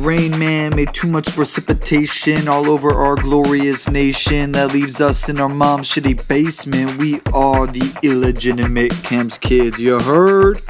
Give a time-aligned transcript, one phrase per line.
[0.00, 5.38] rain man made too much precipitation all over our glorious nation that leaves us in
[5.38, 6.98] our mom's shitty basement.
[6.98, 10.60] We are the illegitimate Kemp's kids, you heard?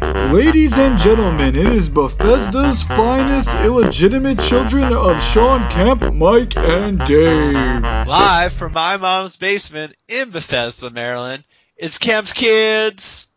[0.00, 7.82] Ladies and gentlemen, it is Bethesda's finest illegitimate children of Sean Kemp, Mike, and Dave.
[8.06, 11.44] Live from my mom's basement in Bethesda, Maryland,
[11.76, 13.28] it's Kemp's Kids.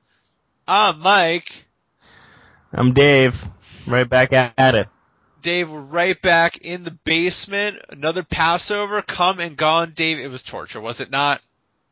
[0.68, 1.66] I'm Mike.
[2.71, 3.46] I'm Dave.
[3.90, 4.88] Right back at it.
[5.42, 7.78] Dave, right back in the basement.
[7.89, 9.93] Another Passover, come and gone.
[9.96, 11.42] Dave, it was torture, was it not?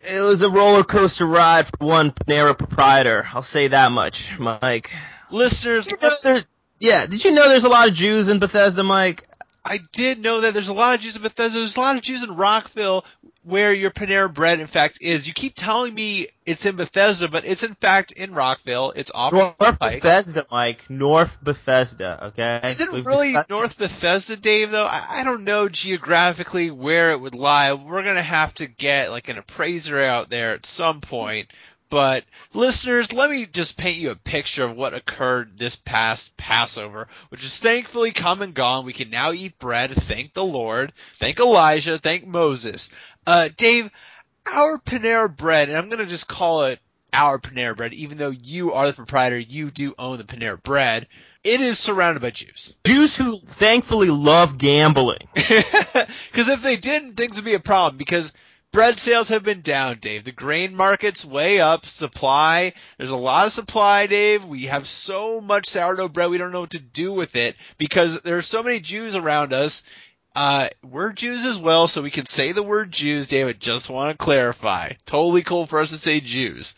[0.02, 3.28] It was a roller coaster ride for one Panera proprietor.
[3.34, 4.92] I'll say that much, Mike.
[5.32, 6.42] Listeners, Did you know
[6.80, 9.28] yeah, did you know there's a lot of Jews in Bethesda, Mike?
[9.68, 11.60] I did know that there's a lot of Jews in Bethesda.
[11.60, 13.06] There's a lot of Jews in Rockville
[13.44, 15.26] where your Panera Bread, in fact, is.
[15.28, 18.92] You keep telling me it's in Bethesda, but it's in fact in Rockville.
[18.96, 20.02] It's off North pike.
[20.02, 20.90] Bethesda, Mike.
[20.90, 22.60] North Bethesda, okay?
[22.64, 24.72] Is it We've really discussed- North Bethesda, Dave?
[24.72, 27.72] Though I, I don't know geographically where it would lie.
[27.74, 31.50] We're gonna have to get like an appraiser out there at some point.
[31.90, 37.08] But listeners, let me just paint you a picture of what occurred this past Passover,
[37.30, 38.86] which is thankfully come and gone.
[38.86, 39.92] We can now eat bread.
[39.92, 40.92] Thank the Lord.
[41.14, 41.98] Thank Elijah.
[41.98, 42.90] Thank Moses.
[43.26, 43.90] Uh, Dave,
[44.54, 46.80] our Panera Bread, and I'm gonna just call it
[47.14, 51.08] our Panera Bread, even though you are the proprietor, you do own the Panera Bread.
[51.44, 52.76] It is surrounded by Jews.
[52.86, 55.28] Jews who thankfully love gambling.
[56.32, 57.98] Because if they didn't, things would be a problem.
[57.98, 58.32] Because
[58.72, 60.24] bread sales have been down, Dave.
[60.24, 61.86] The grain market's way up.
[61.86, 64.46] Supply, there's a lot of supply, Dave.
[64.46, 68.22] We have so much sourdough bread, we don't know what to do with it because
[68.22, 69.84] there are so many Jews around us.
[70.36, 73.48] Uh, we're Jews as well, so we can say the word Jews, Dave.
[73.48, 74.94] I just want to clarify.
[75.08, 76.76] Totally cool for us to say Jews.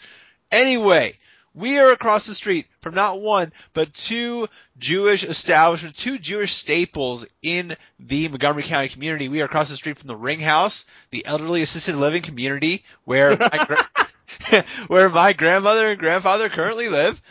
[0.50, 1.18] Anyway,
[1.54, 4.48] we are across the street from not one, but two
[4.78, 9.30] Jewish establishments, two Jewish staples in the Montgomery County community.
[9.30, 13.36] We are across the street from the Ring House, the elderly assisted living community where
[13.38, 17.22] my, gra- where my grandmother and grandfather currently live.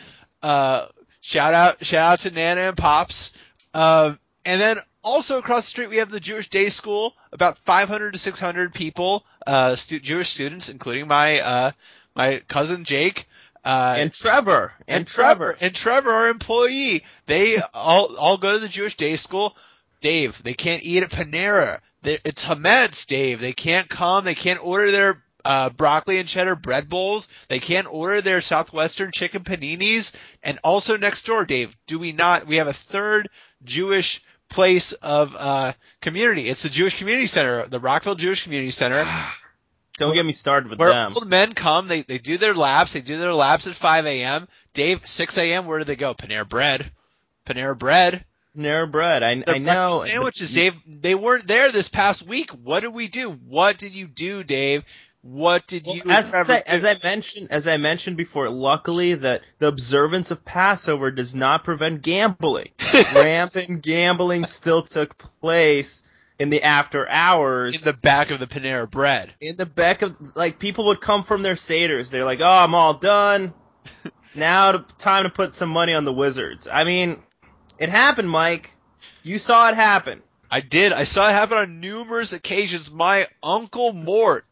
[0.43, 0.87] Uh,
[1.21, 3.33] shout out, shout out to Nana and Pops.
[3.73, 8.11] Um, and then also across the street we have the Jewish Day School, about 500
[8.11, 11.71] to 600 people, uh, stu- Jewish students, including my, uh,
[12.15, 13.27] my cousin Jake.
[13.69, 14.73] Uh, And Trevor.
[14.87, 15.45] And, and Trevor.
[15.45, 19.55] Trevor and Trevor, our employee, they all all go to the Jewish day school.
[20.01, 21.79] Dave, they can't eat at Panera.
[22.01, 23.39] They, it's Hametz, Dave.
[23.39, 24.23] They can't come.
[24.23, 27.27] They can't order their uh, broccoli and cheddar bread bowls.
[27.47, 30.13] They can't order their Southwestern chicken paninis.
[30.41, 32.47] And also next door, Dave, do we not?
[32.47, 33.29] We have a third
[33.63, 36.49] Jewish place of uh, community.
[36.49, 39.05] It's the Jewish Community Center, the Rockville Jewish Community Center.
[39.99, 41.11] Don't get me started with Where them.
[41.15, 44.47] old men come, they they do their laps, they do their laps at 5 a.m.
[44.73, 45.65] Dave, 6 a.m.
[45.65, 46.13] Where do they go?
[46.15, 46.91] Panera Bread,
[47.45, 48.25] Panera Bread.
[48.57, 49.23] Panera bread.
[49.23, 50.01] I, I know.
[50.03, 50.75] sandwiches, Dave.
[50.85, 52.49] They weren't there this past week.
[52.51, 53.29] What did we do?
[53.29, 54.83] What did you do, Dave?
[55.21, 56.01] What did you?
[56.05, 60.45] Well, as, I, as I mentioned, as I mentioned before, luckily that the observance of
[60.45, 62.69] Passover does not prevent gambling.
[63.13, 66.03] Rampant gambling still took place
[66.39, 67.75] in the after hours.
[67.75, 69.33] in the back of the Panera Bread.
[69.41, 72.09] in the back of like people would come from their seders.
[72.09, 73.53] They're like, "Oh, I'm all done.
[74.35, 77.21] now to, time to put some money on the Wizards." I mean,
[77.77, 78.71] it happened, Mike.
[79.21, 80.23] You saw it happen.
[80.49, 80.93] I did.
[80.93, 82.89] I saw it happen on numerous occasions.
[82.89, 84.45] My uncle Mort,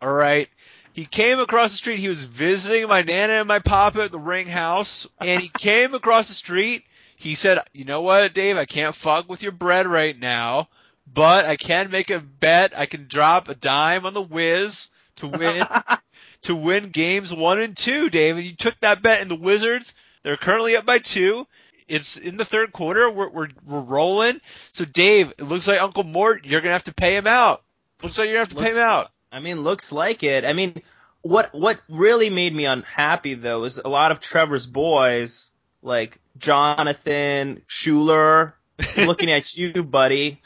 [0.00, 0.48] all right,
[0.92, 1.98] he came across the street.
[1.98, 5.94] He was visiting my nana and my papa at the Ring House, and he came
[5.94, 6.84] across the street.
[7.16, 8.58] He said, "You know what, Dave?
[8.58, 10.68] I can't fuck with your bread right now,
[11.12, 12.78] but I can make a bet.
[12.78, 15.66] I can drop a dime on the Wiz to win
[16.42, 20.36] to win games one and two, David, you took that bet, and the Wizards they're
[20.36, 21.46] currently up by two.
[21.88, 23.10] It's in the third quarter.
[23.10, 24.40] We're, we're, we're rolling.
[24.72, 27.62] So Dave, it looks like Uncle Mort, you're gonna have to pay him out.
[28.02, 29.10] Looks like you're gonna have to pay him out.
[29.32, 30.44] I mean, looks like it.
[30.44, 30.82] I mean,
[31.22, 35.50] what what really made me unhappy though is a lot of Trevor's boys,
[35.82, 38.54] like Jonathan Schuler,
[38.96, 40.40] looking at you, buddy.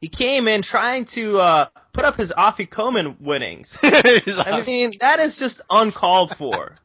[0.00, 3.78] He came in trying to uh, put up his Afikoman winnings.
[3.82, 6.76] I mean, that is just uncalled for.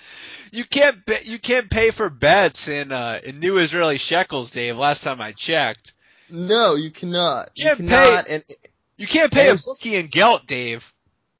[0.52, 4.78] you can't be, you can't pay for bets in uh, in new Israeli shekels, Dave.
[4.78, 5.94] Last time I checked,
[6.30, 7.50] No, you cannot.
[7.56, 8.42] You Can't cannot, and
[8.96, 10.93] you can't pay a There's- bookie in gelt, Dave.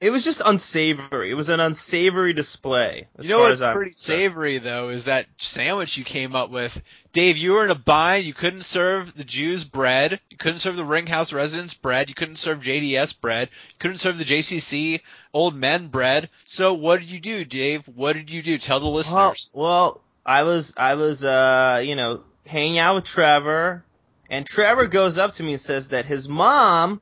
[0.05, 1.31] It was just unsavory.
[1.31, 3.07] It was an unsavory display.
[3.19, 4.19] You know what's as pretty concerned.
[4.19, 6.79] savory though is that sandwich you came up with.
[7.11, 8.25] Dave, you were in a bind.
[8.25, 10.19] You couldn't serve the Jews bread.
[10.29, 12.07] You couldn't serve the Ringhouse residents bread.
[12.09, 13.49] You couldn't serve JDS bread.
[13.69, 15.01] You couldn't serve the JCC
[15.33, 16.29] old men bread.
[16.43, 17.87] So what did you do, Dave?
[17.87, 18.57] What did you do?
[18.59, 19.53] Tell the Well, listeners.
[19.55, 23.83] well, I was, I was, uh, you know, hanging out with Trevor,
[24.29, 27.01] and Trevor goes up to me and says that his mom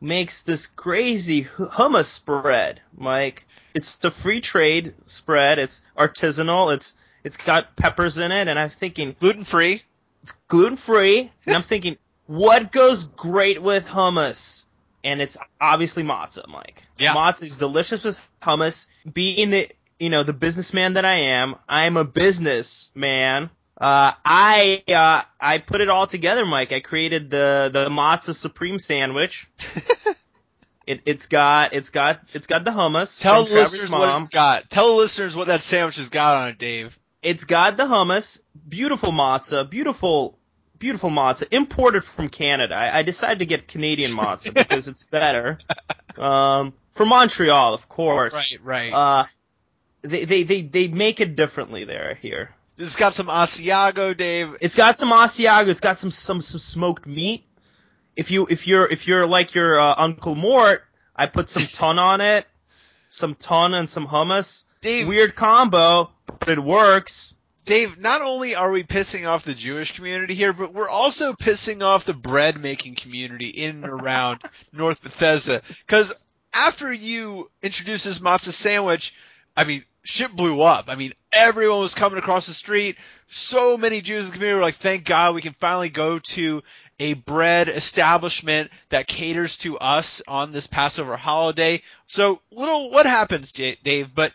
[0.00, 2.80] makes this crazy hummus spread.
[2.96, 5.58] Like it's the free trade spread.
[5.58, 6.74] It's artisanal.
[6.74, 6.94] It's
[7.24, 9.82] it's got peppers in it, and I'm thinking It's gluten free.
[10.22, 14.64] it's gluten free, and I'm thinking what goes great with hummus.
[15.02, 16.86] And it's obviously matzah, Mike.
[16.98, 17.14] Yeah.
[17.14, 18.86] Matzah is delicious with hummus.
[19.10, 19.68] Being the
[19.98, 23.50] you know the businessman that I am, I'm a businessman.
[23.80, 26.72] Uh, I uh, I put it all together, Mike.
[26.72, 29.48] I created the the matzah supreme sandwich.
[30.86, 33.20] it it's got it's got it's got the hummus.
[33.22, 34.00] Tell the listeners mom.
[34.00, 34.68] what it's got.
[34.68, 36.98] Tell the listeners what that sandwich has got on it, Dave.
[37.22, 40.38] It's got the hummus, beautiful matzah, beautiful,
[40.78, 42.74] beautiful matzah, imported from Canada.
[42.74, 45.58] I, I decided to get Canadian matzah because it's better.
[46.18, 48.34] Um, from Montreal, of course.
[48.34, 48.92] Right, right.
[48.92, 49.24] Uh,
[50.02, 52.54] they, they, they, they make it differently there here.
[52.80, 54.56] It's got some Asiago, Dave.
[54.60, 55.68] It's got some Asiago.
[55.68, 57.44] It's got some, some, some smoked meat.
[58.16, 60.82] If you, if you're, if you're like your uh, Uncle Mort,
[61.14, 62.46] I put some ton on it,
[63.10, 64.64] some ton and some hummus.
[64.80, 67.34] Dave, Weird combo, but it works.
[67.66, 71.82] Dave, not only are we pissing off the Jewish community here, but we're also pissing
[71.82, 74.40] off the bread making community in and around
[74.72, 75.60] North Bethesda.
[75.86, 79.14] Because after you introduce this matzah sandwich,
[79.56, 80.86] I mean, shit blew up.
[80.88, 82.96] I mean, everyone was coming across the street.
[83.26, 86.62] So many Jews in the community were like, thank God we can finally go to
[86.98, 91.82] a bread establishment that caters to us on this Passover holiday.
[92.06, 94.14] So, little, what happens, Dave?
[94.14, 94.32] But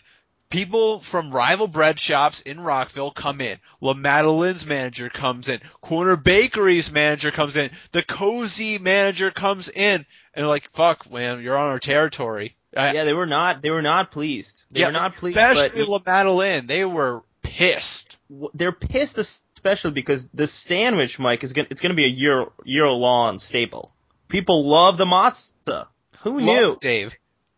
[0.50, 3.60] people from rival bread shops in Rockville come in.
[3.82, 5.60] La Madeleine's manager comes in.
[5.82, 7.70] Corner Bakery's manager comes in.
[7.92, 10.06] The Cosi manager comes in.
[10.34, 12.56] And like, fuck, man, you're on our territory.
[12.76, 13.62] Yeah, they were not.
[13.62, 14.64] They were not pleased.
[14.72, 15.38] They yeah, were not pleased.
[15.38, 16.68] Especially Madeleine.
[16.68, 18.18] They were pissed.
[18.54, 21.68] they're pissed, especially because the sandwich, Mike, is gonna.
[21.72, 23.94] It's gonna be a year year long staple.
[24.28, 25.88] People love the matzah.
[26.22, 26.78] Who knew?
[26.82, 27.16] Dave.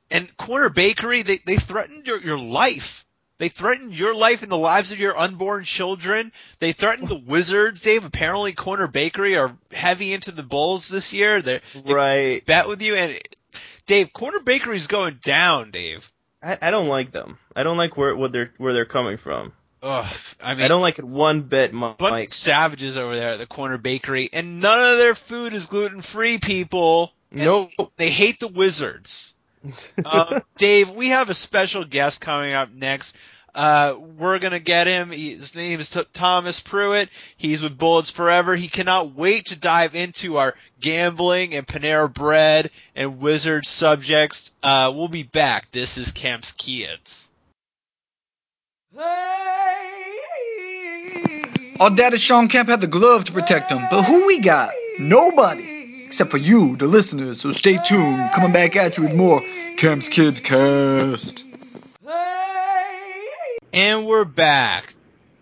[0.09, 3.05] And Corner Bakery, they, they threatened your, your life.
[3.39, 6.31] They threatened your life and the lives of your unborn children.
[6.59, 8.03] They threatened the Wizards, Dave.
[8.03, 11.41] Apparently, Corner Bakery are heavy into the Bulls this year.
[11.41, 12.45] They're, they Right.
[12.45, 12.95] bet with you.
[12.95, 13.19] And
[13.87, 16.11] Dave, Corner Bakery's going down, Dave.
[16.43, 17.39] I, I don't like them.
[17.55, 19.53] I don't like where what they're where they're coming from.
[19.81, 23.29] Ugh, I mean, I don't like it one bit, Mi- bunch of savages over there
[23.29, 27.13] at the Corner Bakery, and none of their food is gluten free, people.
[27.31, 27.69] No.
[27.97, 29.35] They hate the Wizards.
[30.05, 33.15] um, Dave, we have a special guest coming up next.
[33.57, 35.09] Uh, we're gonna get him.
[35.09, 37.09] He- His name is T- Thomas Pruitt.
[37.37, 38.55] He's with Bullets Forever.
[38.55, 44.51] He cannot wait to dive into our gambling and Panera Bread and Wizard subjects.
[44.61, 45.71] Uh, we'll be back.
[45.71, 47.31] This is Kemp's Kids.
[51.79, 54.71] Our daddy Sean Kemp had the glove to protect him, but who we got?
[54.99, 56.03] Nobody.
[56.05, 58.31] Except for you, the listeners, so stay tuned.
[58.33, 59.41] Coming back at you with more
[59.77, 61.43] Kemp's Kids Cast.
[63.73, 64.93] And we're back.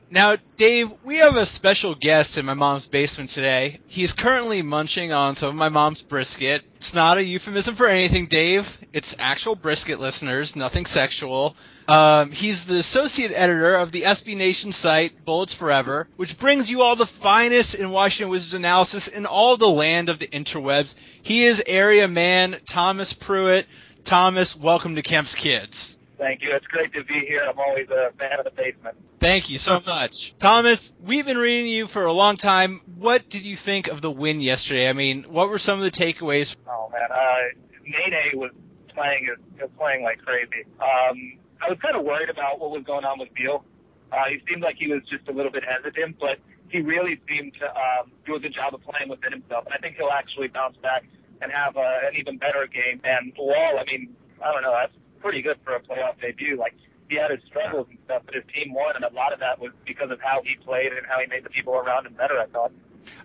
[0.09, 3.79] Now, Dave, we have a special guest in my mom's basement today.
[3.87, 6.63] He's currently munching on some of my mom's brisket.
[6.77, 8.77] It's not a euphemism for anything, Dave.
[8.93, 11.55] It's actual brisket, listeners, nothing sexual.
[11.87, 16.81] Um, he's the associate editor of the SB Nation site, Bullets Forever, which brings you
[16.81, 20.95] all the finest in Washington Wizards analysis in all the land of the interwebs.
[21.21, 23.67] He is area man Thomas Pruitt.
[24.03, 25.97] Thomas, welcome to Kemp's Kids.
[26.17, 26.55] Thank you.
[26.55, 27.41] It's great to be here.
[27.47, 28.95] I'm always a fan of the basement.
[29.19, 30.33] Thank you so much.
[30.39, 32.81] Thomas, we've been reading you for a long time.
[32.95, 34.87] What did you think of the win yesterday?
[34.89, 36.55] I mean, what were some of the takeaways?
[36.67, 38.51] Oh man, uh, Nene was
[38.93, 39.29] playing
[39.59, 40.65] was playing like crazy.
[40.79, 43.63] Um, I was kind of worried about what was going on with Beal.
[44.11, 46.37] Uh, he seemed like he was just a little bit hesitant, but
[46.69, 49.65] he really seemed to um, do a good job of playing within himself.
[49.65, 51.03] And I think he'll actually bounce back
[51.41, 53.01] and have uh, an even better game.
[53.03, 54.93] And Wall, I mean, I don't know, that's
[55.25, 56.55] pretty good for a playoff debut.
[56.55, 56.75] Like
[57.09, 59.59] he had his struggles and stuff, but his team won, and a lot of that
[59.59, 62.39] was because of how he played and how he made the people around him better.
[62.39, 62.71] I thought.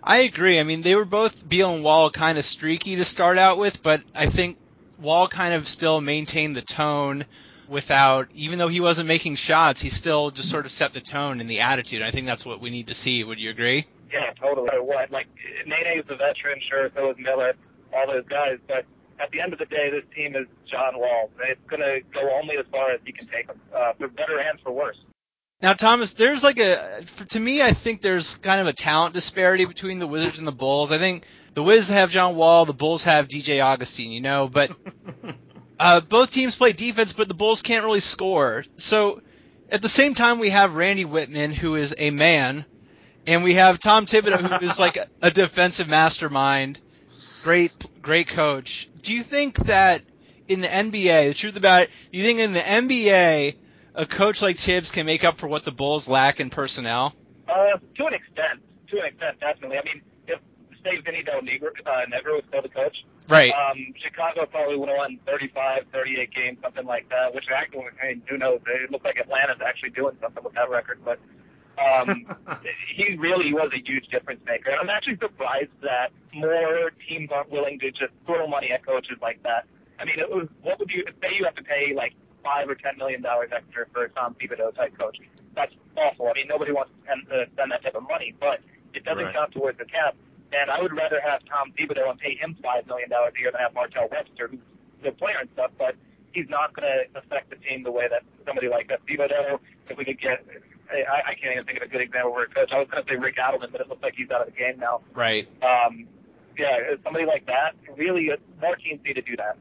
[0.03, 0.59] I agree.
[0.59, 3.83] I mean, they were both Beal and Wall kind of streaky to start out with,
[3.83, 4.57] but I think
[4.99, 7.25] Wall kind of still maintained the tone
[7.67, 11.39] without, even though he wasn't making shots, he still just sort of set the tone
[11.39, 12.01] and the attitude.
[12.01, 13.23] I think that's what we need to see.
[13.23, 13.85] Would you agree?
[14.11, 14.67] Yeah, totally.
[14.79, 15.11] What?
[15.11, 15.27] Like
[15.67, 16.89] Nene is a veteran, sure.
[16.97, 17.53] So is Miller,
[17.93, 18.57] all those guys.
[18.67, 18.85] But
[19.21, 21.29] at the end of the day, this team is John Wall.
[21.47, 24.59] It's gonna go only as far as he can take them, uh, for better and
[24.61, 24.97] for worse.
[25.61, 29.13] Now, Thomas, there's like a, for, to me, I think there's kind of a talent
[29.13, 30.91] disparity between the Wizards and the Bulls.
[30.91, 31.23] I think
[31.53, 34.71] the Wiz have John Wall, the Bulls have DJ Augustin, you know, but
[35.79, 38.65] uh, both teams play defense, but the Bulls can't really score.
[38.77, 39.21] So
[39.69, 42.65] at the same time, we have Randy Wittman, who is a man,
[43.27, 46.79] And we have Tom Thibodeau, who is like a, a defensive mastermind,
[47.43, 48.89] great, great coach.
[49.01, 50.03] Do you think that
[50.47, 53.55] in the NBA, the truth about it, do you think in the NBA,
[53.95, 57.13] a coach like Thibs can make up for what the Bulls lack in personnel?
[57.47, 59.77] Uh, to an extent, to an extent, definitely.
[59.77, 60.39] I mean, if
[60.83, 63.53] say Vinny Del Negro, uh, Negro was still the coach, Right.
[63.53, 67.33] um, Chicago probably would have won 35, 38 games, something like that.
[67.33, 68.59] Which actually, I mean, who knows?
[68.67, 71.19] It looks like Atlanta's actually doing something with that record, but
[71.79, 72.25] um,
[72.95, 74.71] he really was a huge difference maker.
[74.71, 79.17] And I'm actually surprised that more teams aren't willing to just throw money at coaches
[79.21, 79.65] like that.
[79.99, 82.13] I mean, it was what would you say you have to pay like
[82.43, 85.17] five or ten million dollars extra for a Tom Thibodeau type coach?
[85.55, 86.27] That's awful.
[86.27, 88.59] I mean, nobody wants to spend, uh, spend that type of money, but
[88.93, 89.33] it doesn't Right.
[89.35, 90.15] count towards the cap.
[90.53, 93.51] And I would rather have Tom Thibodeau and pay him five million dollars a year
[93.51, 94.59] than have Martell Webster, who's
[95.03, 95.95] the player and stuff, but
[96.33, 99.59] he's not going to affect the team the way that somebody like that Thibodeau.
[99.89, 100.43] If we could get,
[100.91, 102.69] I, I can't even think of a good example where a coach.
[102.71, 104.59] I was going to say Rick Adelman, but it looks like he's out of the
[104.59, 104.99] game now.
[105.13, 105.47] Right.
[105.63, 106.07] Um,
[106.57, 107.71] yeah, somebody like that.
[107.95, 109.57] Really, uh, more teams need to do that.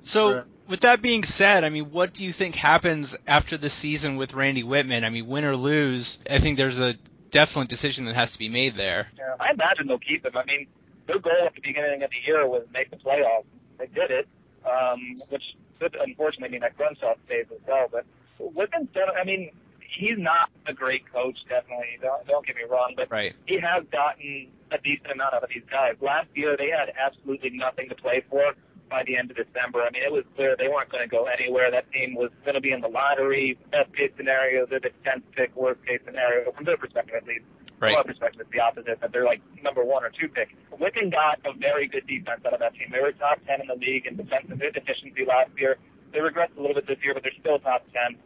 [0.00, 0.44] So, Right.
[0.68, 4.34] with that being said, I mean, what do you think happens after the season with
[4.34, 5.04] Randy Wittman?
[5.04, 6.94] I mean, win or lose, I think there's a
[7.30, 9.08] definite decision that has to be made there.
[9.16, 10.36] Yeah, I imagine they'll keep him.
[10.36, 10.66] I mean,
[11.06, 13.44] their goal at the beginning of the year was make the playoffs.
[13.78, 14.28] They did it,
[14.66, 15.42] um, which
[15.80, 17.86] could unfortunately mean that Grunfeld stays as well.
[17.90, 18.04] But
[18.40, 19.08] Wittman's done.
[19.18, 19.50] I mean,
[19.98, 21.98] he's not a great coach, definitely.
[22.00, 23.34] Don't, don't get me wrong, but Right.
[23.46, 25.94] he has gotten a decent amount out of these guys.
[26.00, 28.54] Last year, they had absolutely nothing to play for
[28.90, 29.82] by the end of December.
[29.82, 31.70] I mean, it was clear they weren't going to go anywhere.
[31.70, 33.58] That team was going to be in the lottery.
[33.70, 35.54] Best case scenario, they're the 10th pick.
[35.56, 37.44] Worst case scenario, from their perspective at least.
[37.78, 40.54] From our perspective, it's the opposite, that they're like number one or two pick.
[40.78, 42.88] Wittman got a very good defense out of that team.
[42.92, 45.78] They were top 10 in the league in defensive efficiency last year.
[46.12, 48.16] They regressed a little bit this year, but they're still top 10.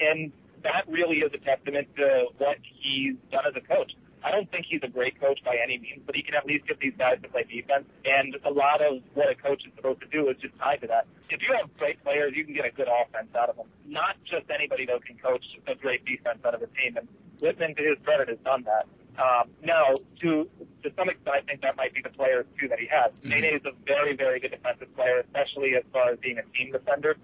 [0.00, 3.92] And that really is a testament to what he's done as a coach.
[4.24, 6.68] I don't think he's a great coach by any means, but he can at least
[6.68, 7.84] get these guys to play defense.
[8.04, 10.86] And a lot of what a coach is supposed to do is just tied to
[10.86, 11.06] that.
[11.28, 13.66] If you have great players, you can get a good offense out of them.
[13.84, 16.96] Not just anybody though can coach a great defense out of a team.
[16.96, 17.08] And
[17.40, 18.86] Wittman, to his credit, has done that.
[19.18, 19.92] Um, now,
[20.22, 20.48] to
[20.84, 23.12] to some extent, I think that might be the players too that he has.
[23.20, 23.28] Mhm.
[23.42, 26.72] Nene is a very, very good defensive player, especially as far as being a team
[26.72, 27.16] defender.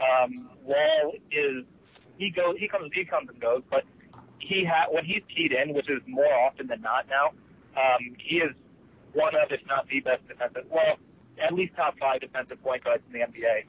[0.00, 0.30] Um,
[0.64, 1.64] Wall is
[2.18, 3.84] he goes he comes he comes and goes, but
[4.38, 7.28] he ha- when he's keyed in, which is more often than not now,
[7.76, 8.52] um, he is
[9.12, 10.96] one of, if not the best defensive, well,
[11.42, 13.64] at least top five defensive point guards in the NBA,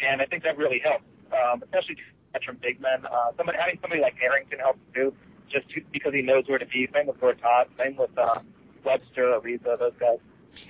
[0.00, 1.96] and I think that really helps, um, especially
[2.32, 3.06] veteran big men.
[3.06, 5.14] Uh, somebody having somebody like Harrington helps too,
[5.50, 6.88] just to, because he knows where to be.
[6.92, 8.40] Same with Gortat, same with uh,
[8.84, 10.18] Webster, Ariza, those guys.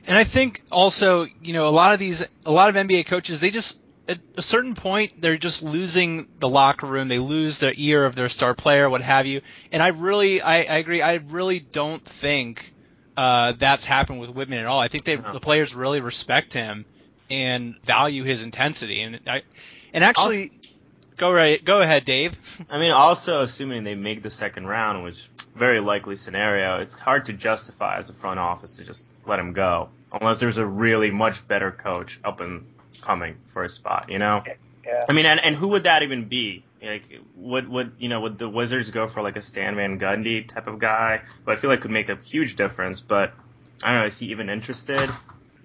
[0.06, 3.40] And I think also, you know, a lot of these, a lot of NBA coaches,
[3.40, 7.08] they just, at a certain point, they're just losing the locker room.
[7.08, 9.42] They lose the ear of their star player, what have you.
[9.70, 11.02] And I really, I, I agree.
[11.02, 12.72] I really don't think
[13.16, 14.80] uh, that's happened with Wittman at all.
[14.80, 15.32] I think they, No.
[15.32, 16.86] the players really respect him
[17.30, 19.02] and value his intensity.
[19.02, 19.42] And I,
[19.92, 20.52] and actually,
[21.16, 22.64] go right, go ahead, Dave.
[22.70, 27.26] I mean, also assuming they make the second round, which very likely scenario, it's hard
[27.26, 31.10] to justify as a front office to just let him go unless there's a really
[31.10, 32.64] much better coach up and
[33.08, 34.10] coming for a spot.
[34.10, 34.42] You know?
[34.86, 35.04] Yeah.
[35.08, 36.64] I mean, and, and who would that even be?
[36.82, 38.20] Like, would would you know?
[38.20, 41.22] Would the Wizards go for like a Stan Van Gundy type of guy?
[41.44, 43.32] Who I feel like could make a huge difference, but
[43.82, 44.06] I don't know.
[44.06, 45.10] Is he even interested?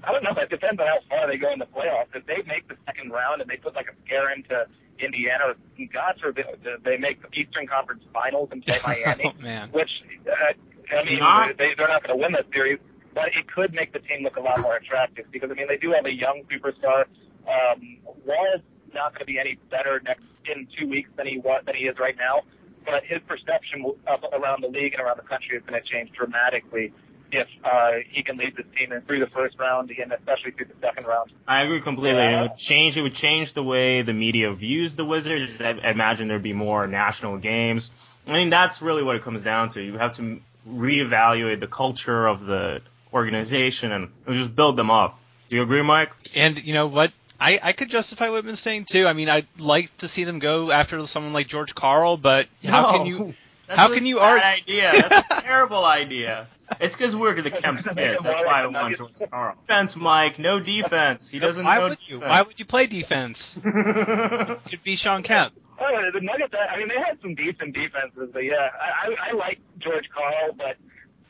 [0.03, 0.31] I don't know.
[0.41, 2.15] It depends on how far they go in the playoffs.
[2.15, 4.65] If they make the second round and they put like a scare into
[4.99, 5.55] Indiana, or
[5.93, 6.45] God forbid
[6.83, 9.69] they make the Eastern Conference Finals and play Miami, oh man.
[9.71, 9.91] which
[10.27, 12.79] uh, I mean Not- they, they're not going to win that series,
[13.13, 15.77] but it could make the team look a lot more attractive because I mean they
[15.77, 17.05] do have a young superstar.
[17.47, 18.61] Um, Wall is
[18.93, 21.85] not going to be any better next in two weeks than he was than he
[21.85, 22.41] is right now,
[22.85, 26.11] but his perception of, around the league and around the country is going to change
[26.11, 26.93] dramatically
[27.31, 30.67] if uh, he can lead this team in through the first round and especially through
[30.67, 31.31] the second round.
[31.47, 32.21] I agree completely.
[32.21, 32.39] Yeah.
[32.39, 32.95] It would change.
[32.95, 35.59] It would change the way the media views the Wizards.
[35.59, 37.89] I, I imagine there'd be more national games.
[38.27, 39.81] I mean, that's really what it comes down to.
[39.81, 42.81] You have to reevaluate the culture of the
[43.11, 45.19] organization and just build them up.
[45.49, 46.11] Do you agree, Mike?
[46.35, 47.13] And you know what?
[47.43, 49.05] I, I could justify Wittman staying too.
[49.05, 52.91] I mean, I'd like to see them go after someone like George Karl, but how
[52.97, 53.33] can you?
[53.67, 54.91] That's how a can you bad argue- idea?
[55.09, 56.47] That's a terrible idea.
[56.79, 58.23] It's because we're the Kemp's kids.
[58.23, 59.55] That's why I want George Karl.
[59.67, 60.39] Defense, Mike.
[60.39, 61.29] No defense.
[61.29, 62.19] He doesn't Why know would you?
[62.21, 63.59] Why would you play defense?
[63.63, 65.53] Could be Sean Kemp.
[65.79, 66.53] Oh, the Nuggets.
[66.53, 70.53] I mean, they had some decent defenses, but yeah, I, I, I like George Karl,
[70.57, 70.77] but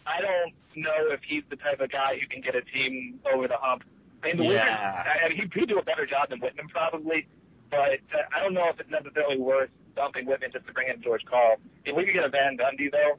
[0.05, 3.48] I don't know if he's the type of guy who can get a team over
[3.48, 3.84] the hump.
[4.24, 5.03] I mean, the Yeah.
[5.06, 7.27] I, I mean, he'd do a better job than Wittman probably,
[7.70, 11.01] but uh, I don't know if it's necessarily worth dumping Wittman just to bring in
[11.01, 11.58] George Karl.
[11.86, 13.18] If we could get a Van Gundy though,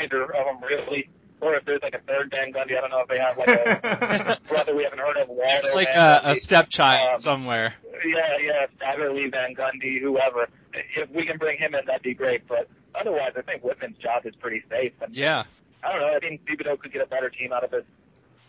[0.00, 1.08] either of them really,
[1.40, 2.76] or if there's like a third Van Gundy.
[2.76, 5.28] I don't know if they have like a brother we haven't heard of.
[5.28, 7.74] Waldo It's like a, a stepchild Um, somewhere.
[8.04, 10.48] Yeah, yeah, Staggerly, Van Gundy, whoever.
[10.96, 12.46] If we can bring him in, that'd be great.
[12.46, 14.92] But otherwise, I think Wittman's job is pretty safe.
[15.00, 15.44] And Yeah.
[15.82, 16.14] I don't know.
[16.14, 17.84] I think Thibodeau could get a better team out of this,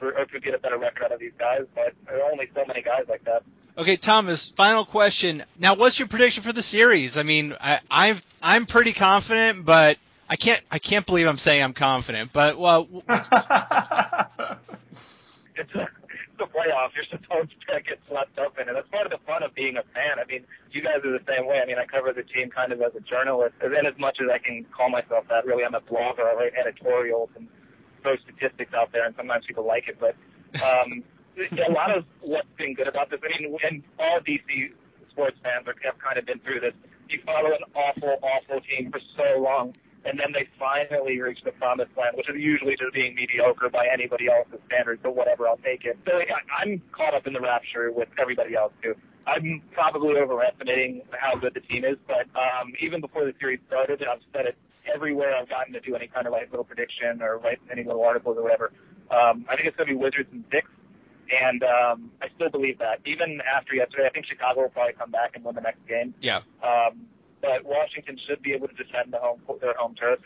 [0.01, 1.61] or, or could get a better record out of these guys.
[1.75, 3.43] But there are only so many guys like that.
[3.77, 4.49] Okay, Thomas.
[4.49, 5.43] Final question.
[5.57, 7.17] Now, what's your prediction for the series?
[7.17, 9.97] I mean, I, I'm I'm pretty confident, but
[10.29, 12.31] I can't I can't believe I'm saying I'm confident.
[12.33, 12.87] But well,
[15.59, 16.95] It's a, it's the playoffs.
[16.95, 18.73] You're supposed to get swept up in it.
[18.73, 20.15] That's part of the fun of being a fan.
[20.17, 21.59] I mean, you guys are the same way.
[21.61, 24.29] I mean, I cover the team kind of as a journalist, and as much as
[24.31, 26.23] I can call myself that, really, I'm a blogger.
[26.23, 27.47] I write editorials and
[28.01, 29.97] throw statistics out there, and sometimes people like it.
[29.99, 30.15] But
[30.61, 31.03] um,
[31.39, 34.71] a lot of what's been good about this, I mean, and all DC
[35.11, 36.73] sports fans are, have kind of been through this.
[37.09, 39.73] You follow an awful, awful team for so long,
[40.05, 43.87] and then they finally reach the promised land, which is usually just being mediocre by
[43.91, 45.97] anybody else's standards, but whatever, I'll take it.
[46.05, 48.95] So I, I'm caught up in the rapture with everybody else too.
[49.27, 54.01] I'm probably overestimating how good the team is, but um, even before the series started,
[54.01, 54.57] I've said it
[54.93, 58.03] everywhere I've gotten to do any kind of like little prediction or write any little
[58.03, 58.71] articles or whatever.
[59.11, 60.69] Um, I think it's going to be Wizards in six,
[61.31, 62.99] and um, I still believe that.
[63.05, 66.13] Even after yesterday, I think Chicago will probably come back and win the next game.
[66.21, 66.41] yeah.
[66.63, 67.07] Um,
[67.41, 70.19] but Washington should be able to defend the home their home turf,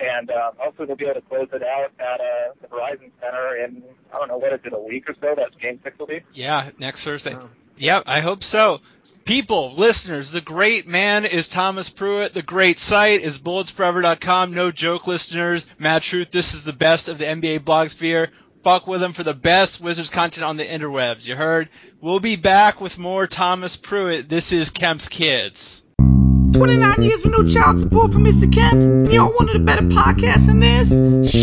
[0.00, 3.56] and uh, hopefully they'll be able to close it out at uh, the Verizon Center
[3.62, 5.34] in I don't know what is it a week or so.
[5.36, 6.22] That's Game Six will be.
[6.32, 7.34] Yeah, next Thursday.
[7.36, 7.48] Oh.
[7.76, 8.80] Yep, I hope so.
[9.24, 12.34] People, listeners, the great man is Thomas Pruitt.
[12.34, 14.52] The great site is bulletsforever.com.
[14.52, 15.66] No joke, listeners.
[15.78, 18.28] Mad Truth, this is the best of the NBA blogosphere.
[18.62, 21.26] Fuck with him for the best Wizards content on the interwebs.
[21.26, 21.70] You heard?
[22.00, 24.28] We'll be back with more Thomas Pruitt.
[24.28, 25.82] This is Kemp's Kids.
[25.98, 28.50] 29 years with no child support from Mr.
[28.52, 29.10] Kemp.
[29.10, 30.88] Y'all wanted a better podcast than this?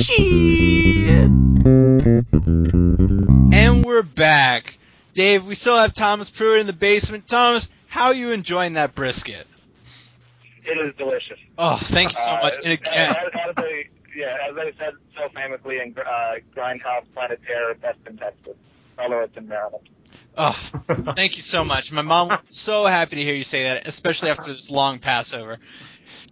[0.08, 1.30] Shit.
[3.54, 4.78] And we're back.
[5.14, 7.28] Dave, we still have Thomas Pruitt in the basement.
[7.28, 9.48] Thomas, how are you enjoying that brisket?
[10.64, 11.40] It is delicious.
[11.58, 12.54] Oh, thank you so much.
[12.54, 17.06] Uh, And again, as, as they, yeah, as I said so famously in uh, Grindhouse
[17.14, 18.56] Planet Terror, best in Texas,
[18.98, 19.88] although it's in Maryland.
[20.38, 21.92] Oh, thank you so much.
[21.92, 25.58] My mom was so happy to hear you say that, especially after this long Passover.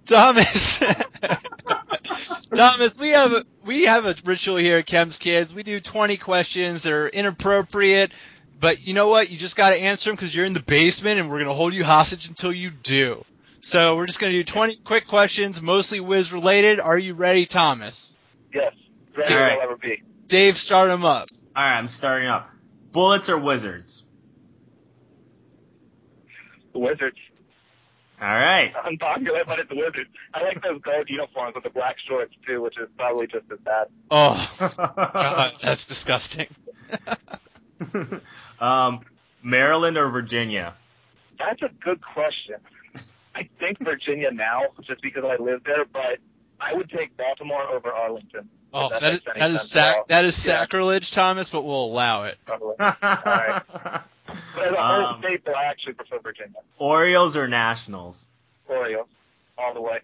[0.05, 0.79] Thomas,
[2.55, 5.53] Thomas, we have a, we have a ritual here at Kemp's Kids.
[5.53, 8.11] We do 20 questions that are inappropriate,
[8.59, 9.29] but you know what?
[9.29, 11.73] You just got to answer them because you're in the basement, and we're gonna hold
[11.73, 13.23] you hostage until you do.
[13.61, 16.79] So we're just gonna do 20 quick questions, mostly Wiz related.
[16.79, 18.17] Are you ready, Thomas?
[18.53, 18.73] Yes,
[19.15, 19.59] ready All as right.
[19.59, 20.01] I'll ever be.
[20.27, 21.29] Dave, start them up.
[21.55, 22.49] All right, I'm starting up.
[22.91, 24.03] Bullets or Wizards?
[26.73, 27.17] The Wizards.
[28.21, 28.73] All right.
[28.85, 30.09] Unpopular, but it's the Wizards.
[30.33, 33.59] I like those gold uniforms with the black shorts too, which is probably just as
[33.59, 33.87] bad.
[34.11, 36.47] Oh, God, that's disgusting.
[38.59, 39.01] um,
[39.43, 40.73] Maryland or Virginia?
[41.37, 42.55] That's a good question.
[43.35, 46.17] I think Virginia now, just because I live there, but
[46.59, 48.49] I would take Baltimore over Arlington.
[48.73, 50.01] Oh, that that is makes any that is sense at all.
[50.01, 50.57] sac- that is Yeah.
[50.59, 52.37] sacrilege, Thomas, but we'll allow it.
[52.45, 52.75] Probably.
[52.79, 53.61] right.
[53.71, 56.59] But as a whole um, state, though, I actually prefer Virginia.
[56.77, 58.27] Orioles or Nationals?
[58.67, 59.07] Orioles,
[59.57, 59.99] all the way.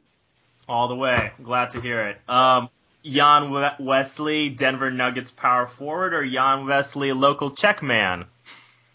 [0.68, 1.32] All the way.
[1.44, 2.18] Glad to hear it.
[2.28, 2.70] Um,
[3.06, 8.26] Jan Vesely, Denver Nuggets power forward, or Jan Vesely, local check man?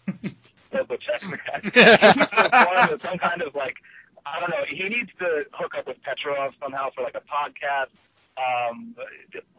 [0.73, 1.39] Local check man.
[1.63, 1.79] He
[2.19, 3.75] needs to form with some kind of like,
[4.25, 4.63] I don't know.
[4.69, 7.91] He needs to hook up with Petrov somehow for like a podcast,
[8.37, 8.95] um,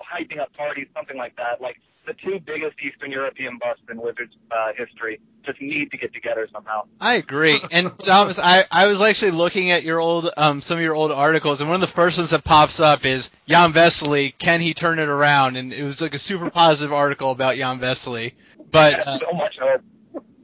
[0.01, 1.61] hyping up parties, something like that.
[1.61, 6.13] Like the two biggest Eastern European busts in Wizards uh, history just need to get
[6.13, 6.83] together somehow.
[7.01, 7.59] I agree.
[7.71, 11.13] And Thomas, I, I was actually looking at your old um some of your old
[11.13, 14.37] articles, and one of the first ones that pops up is Jan Vesely.
[14.37, 15.57] Can he turn it around?
[15.57, 18.33] And it was like a super positive article about Jan Vesely.
[18.71, 19.83] But uh, so much hope.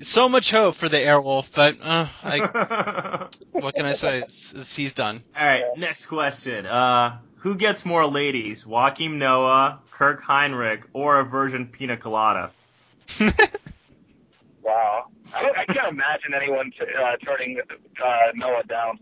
[0.00, 1.54] So much hope for the Airwolf.
[1.54, 4.20] But uh, I, what can I say?
[4.20, 5.22] It's, it's, he's done.
[5.36, 6.66] All right, next question.
[6.66, 12.50] Uh, who gets more ladies, Joakim Noah, Kirk Hinrich, or a virgin pina colada?
[14.68, 15.06] Wow.
[15.34, 17.58] I, I can't imagine anyone t- uh, turning
[18.04, 18.98] uh, Noah down.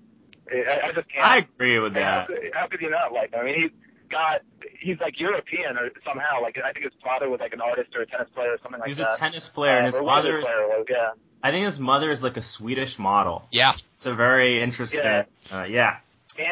[0.49, 1.27] I, I just can't.
[1.27, 2.27] I agree with how, that.
[2.29, 3.41] could, how could you not like him?
[3.41, 3.71] I mean, he's
[4.09, 4.43] got,
[4.87, 6.41] he's like European or somehow.
[6.43, 8.81] Like, I think his father was like an artist or a tennis player or something
[8.81, 9.09] like He's that.
[9.09, 10.87] He's a tennis player, and Uh, his or one of the mother is, player was,
[10.89, 11.11] yeah.
[11.43, 13.47] I think his mother is like a Swedish model.
[13.51, 13.73] Yeah.
[13.97, 15.25] It's a very interesting, Yeah.
[15.53, 15.99] uh, yeah.
[16.39, 16.47] And,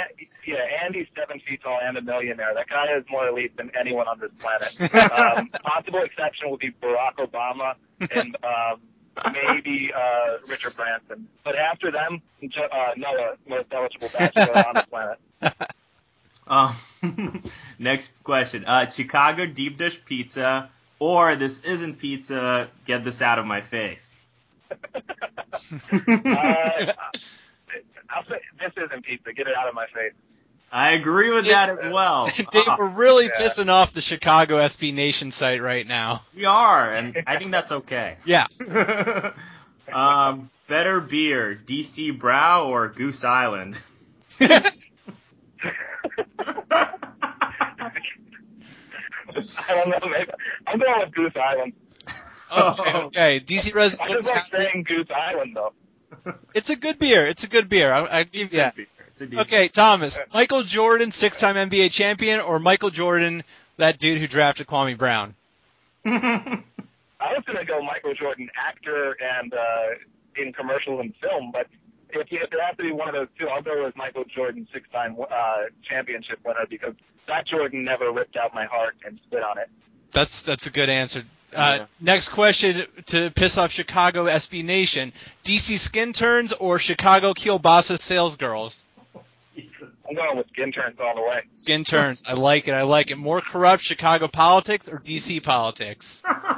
[0.47, 2.55] yeah, Andy's seven feet tall and a millionaire.
[2.55, 4.95] That guy is more elite than anyone on this planet.
[5.39, 7.75] um, possible exception would be Barack Obama
[8.11, 8.81] and um,
[9.33, 11.29] maybe uh, Richard Branson.
[11.45, 15.19] But after them, Jo- uh, Noah, most eligible bachelor on the planet.
[16.47, 16.77] Um,
[17.79, 18.65] next question.
[18.65, 22.69] Uh, Chicago deep dish pizza or this isn't pizza.
[22.87, 24.17] Get this out of my face.
[24.71, 24.77] Uh,
[28.11, 29.33] I'll say this isn't pizza.
[29.33, 30.15] Get it out of my face.
[30.71, 32.27] I agree with that as well.
[32.51, 33.41] Dave, we're really yeah.
[33.41, 36.23] pissing off the Chicago SB Nation site right now.
[36.35, 38.17] we are, and I think that's okay.
[38.25, 38.47] Yeah.
[39.93, 43.81] um, better beer, DC Brau or Goose Island?
[46.19, 47.83] I
[49.69, 50.09] don't know.
[50.11, 50.31] Maybe
[50.67, 51.73] I'm going with Goose Island.
[52.57, 53.41] Okay, okay.
[53.41, 54.27] DC I just residents.
[54.29, 55.73] like saying Goose Island though.
[56.55, 57.27] It's a good beer.
[57.27, 57.93] It's a good beer.
[57.93, 58.77] I, I give you that.
[58.77, 58.87] beer.
[59.09, 60.19] It's a decent Okay, Thomas.
[60.33, 63.43] Michael Jordan, six-time NBA champion, or Michael Jordan,
[63.77, 65.35] that dude who drafted Kwame Brown?
[66.07, 66.63] I
[67.21, 69.87] was gonna go Michael Jordan, actor and uh,
[70.37, 71.67] in commercials and film, but
[72.11, 74.25] if, you, if there has to be one of those two, I'll go with Michael
[74.25, 75.55] Jordan, six-time uh,
[75.89, 76.95] championship winner, because
[77.27, 79.69] that Jordan never ripped out my heart and spit on it.
[80.13, 81.25] That's that's a good answer.
[81.55, 81.87] Uh, Yeah.
[82.01, 85.13] Next question to piss off Chicago SB Nation:
[85.45, 88.87] DC skin turns or Chicago Kielbasa sales girls?
[89.55, 90.05] Jesus.
[90.09, 91.43] I'm going with skin turns all the way.
[91.49, 92.25] Skin turns.
[92.27, 92.73] I like it.
[92.73, 93.17] I like it.
[93.19, 96.23] More corrupt Chicago politics or DC politics?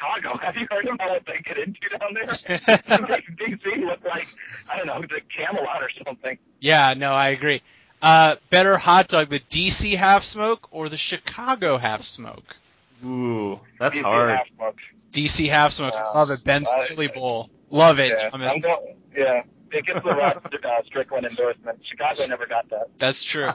[0.00, 0.38] Chicago!
[0.42, 2.26] Have you heard about what they get into down there?
[2.26, 4.26] Makes DC look like
[4.70, 6.38] I don't know, the Camelot or something.
[6.60, 7.62] yeah, no, I agree.
[8.02, 12.56] Uh, better hot dog, the DC half smoke or the Chicago half smoke?
[13.04, 14.30] Ooh, that's DC hard.
[14.30, 14.76] half smoke.
[15.12, 15.92] DC half smoke.
[15.94, 16.12] Wow.
[16.14, 16.44] Love it.
[16.44, 17.50] Ben's Uh, chili bowl.
[17.68, 18.54] Love it, Yeah, Thomas.
[18.54, 18.96] I'm going.
[19.16, 21.80] Yeah, it gets the Rod uh, Strickland endorsement.
[21.88, 22.86] Chicago never got that.
[22.98, 23.50] That's true.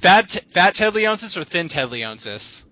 [0.00, 2.64] Fat fat Ted Leonsis or thin Ted Leonsis?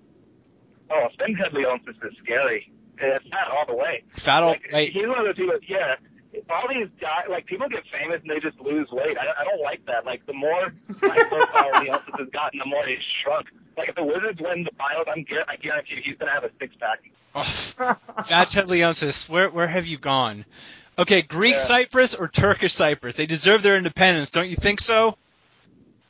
[0.90, 2.70] Oh, thin Ted Leonsis is scary.
[3.02, 4.04] It's not all the way.
[4.10, 4.90] Fat all Like, right.
[4.92, 5.54] He's one of those people.
[5.68, 5.96] Yeah,
[6.50, 9.16] all these guys, like people get famous and they just lose weight.
[9.18, 10.04] I, I don't like that.
[10.06, 10.58] Like the more
[11.00, 13.48] high profile Leonsis has gotten, the more he's shrunk.
[13.76, 16.44] Like if the Wizards win the finals, I'm gar- I guarantee you he's gonna have
[16.44, 17.00] a six pack.
[17.34, 20.44] Oh, Fat Ted Leonsis, where where have you gone?
[20.98, 21.58] Okay, Greek Yeah.
[21.58, 23.14] Cyprus or Turkish Cyprus?
[23.16, 25.16] They deserve their independence, don't you think so?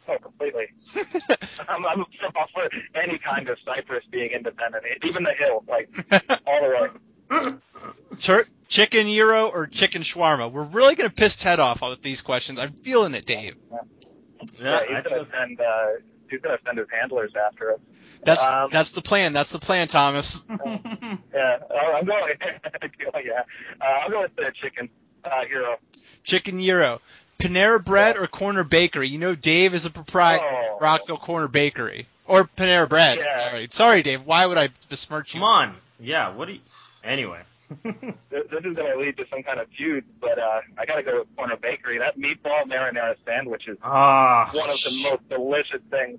[0.09, 0.67] Oh, completely.
[1.69, 5.88] I'm, I'm all for any kind of Cyprus being independent, even the hill, like
[6.47, 6.91] all the
[7.31, 7.53] way.
[8.21, 10.51] Tur- chicken Euro or chicken shawarma?
[10.51, 12.59] We're really gonna piss Ted off with these questions.
[12.59, 13.57] I'm feeling it, Dave.
[13.71, 15.87] Yeah, he's I think gonna that's, send uh,
[16.29, 17.81] he's gonna send his handlers after us.
[18.25, 19.33] That's Um, that's the plan.
[19.33, 20.45] That's the plan, Thomas.
[21.35, 22.35] Yeah, uh, I'm going.
[23.25, 23.43] yeah,
[23.81, 24.88] uh, I'll go with the chicken
[25.25, 25.77] uh, hero.
[26.25, 27.01] Chicken Euro.
[27.43, 29.09] Panera Bread or Corner Bakery?
[29.09, 30.77] You know Dave is a proprietor Oh.
[30.77, 32.07] of Rockville Corner Bakery.
[32.27, 33.19] Or Panera Bread.
[33.19, 33.37] Yeah.
[33.37, 33.69] Sorry.
[33.71, 34.25] Sorry, Dave.
[34.25, 35.41] Why would I besmirch you?
[35.41, 35.77] come on.
[36.01, 36.61] Yeah, what do you?
[37.05, 37.41] Anyway.
[38.31, 41.21] This, this is gonna lead to some kind of feud, but uh, I gotta go
[41.21, 41.99] with Corner Bakery.
[41.99, 46.19] That meatball marinara sandwich is Ah, one of the most delicious things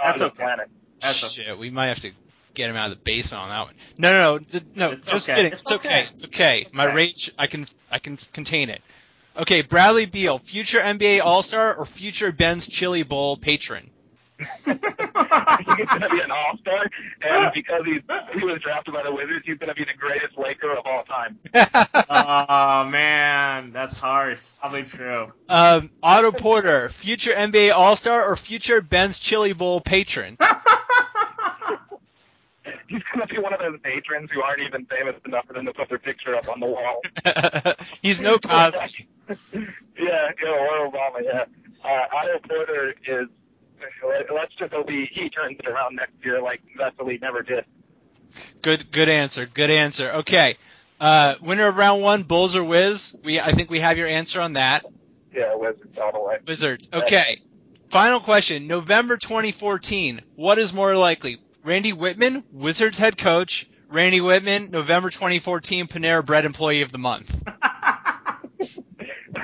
[0.00, 0.68] on That's the planet.
[1.00, 2.12] That's a- Shit, we might have to
[2.54, 3.74] get him out of the basement on that one.
[3.98, 4.92] No, no, no, no.
[4.92, 5.36] It's just okay.
[5.36, 5.52] kidding.
[5.52, 5.88] It's It's, okay.
[5.88, 6.08] okay.
[6.12, 6.66] It's okay.
[6.72, 8.80] My rage, I can, I can contain it.
[9.36, 13.90] Okay, Bradley Beal, future NBA All Star or future Ben's Chili Bowl patron?
[14.66, 16.86] I think he's gonna be an all star,
[17.22, 18.00] and because he's
[18.34, 21.38] he was drafted by the Wizards, he's gonna be the greatest Laker of all time.
[22.10, 24.40] oh man, that's harsh.
[24.60, 25.32] Probably true.
[25.48, 30.36] um, Otto Porter, future NBA All Star or future Ben's Chili Bowl patron?
[32.88, 35.72] He's gonna be one of those patrons who aren't even famous enough for them to
[35.72, 37.74] put their picture up on the wall.
[38.02, 39.08] He's no Cosby.
[39.98, 41.22] Yeah, yeah, or Obama.
[41.22, 41.44] Yeah,
[41.84, 43.28] uh, Otto Porter is.
[44.32, 47.64] Let's just hope he, he turns it around next year, like Vesely never did.
[48.62, 49.46] Good, good answer.
[49.46, 50.10] Good answer.
[50.10, 50.56] Okay.
[51.00, 53.14] Uh, winner of round one, Bulls or Wiz?
[53.24, 54.84] We, I think we have your answer on that.
[55.34, 56.38] Yeah, Wizards all the way.
[56.46, 56.88] Wizards.
[56.92, 57.42] Okay.
[57.90, 58.68] Final question.
[58.68, 60.22] November 2014.
[60.36, 61.38] What is more likely?
[61.64, 63.68] Randy Wittman, Wizards head coach.
[63.88, 67.36] Randy Wittman, November 2014 Panera Bread Employee of the Month.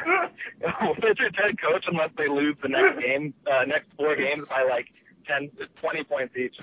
[1.03, 4.91] Wizards head coach unless they lose the next game, uh, next four games by like
[5.27, 6.59] 10, 20 points each.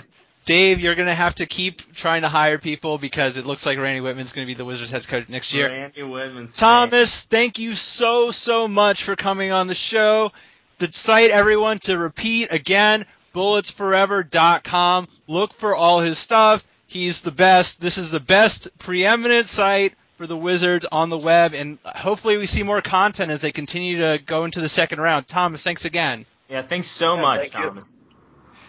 [0.46, 3.80] Dave, you're going to have to keep trying to hire people because it looks like
[3.80, 5.70] Randy Wittman's going to be the Wizards head coach next year.
[5.70, 6.56] Randy Wittman.
[6.56, 10.32] Thomas, thank you so, so much for coming on the show.
[10.78, 15.08] The site, everyone, to repeat again, bulletsforever.com.
[15.28, 16.64] Look for all his stuff.
[16.86, 17.82] He's the best.
[17.82, 22.46] This is the best preeminent site for the Wizards on the web, and hopefully we
[22.46, 25.28] see more content as they continue to go into the second round.
[25.28, 26.26] Thomas, thanks again.
[26.50, 27.54] Yeah, thanks so Yeah, much, thank.
[27.54, 27.98] Thomas.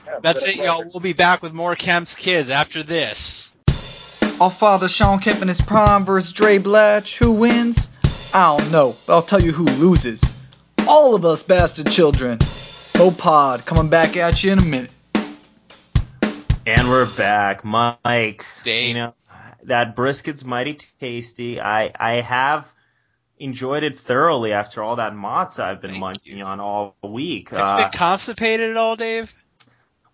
[0.07, 0.83] Yeah, That's it, y'all.
[0.93, 3.53] We'll be back with more Kemp's Kids after this.
[4.41, 7.17] Our father Sean Kemp in his prime versus Dre Blatche.
[7.17, 7.89] Who wins?
[8.35, 10.23] I don't know, but I'll tell you who loses.
[10.87, 12.39] All of us bastard children.
[12.39, 14.91] Expo Pod coming back at you in a minute.
[16.67, 18.45] And we're back, Mike.
[18.65, 19.13] Dave.
[19.67, 21.61] That brisket's mighty tasty.
[21.61, 22.73] I I have
[23.39, 26.45] enjoyed it thoroughly after all that matzah I've been Thank munching you.
[26.45, 27.51] on all week.
[27.51, 29.35] Have you Uh, been constipated at all, Dave?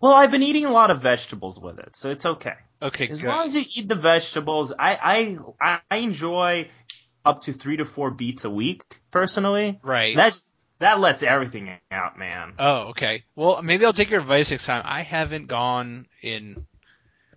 [0.01, 2.55] well, I've been eating a lot of vegetables with it, so it's okay.
[2.81, 3.29] Okay, As good.
[3.29, 6.67] long as you eat the vegetables, I I I enjoy
[7.23, 9.79] up to three to four beats a week personally.
[9.83, 10.15] right.
[10.15, 12.55] That's that lets everything out, man.
[12.59, 13.23] Oh, okay.
[13.35, 14.81] Well, maybe I'll take your advice next time.
[14.83, 16.65] I haven't gone in.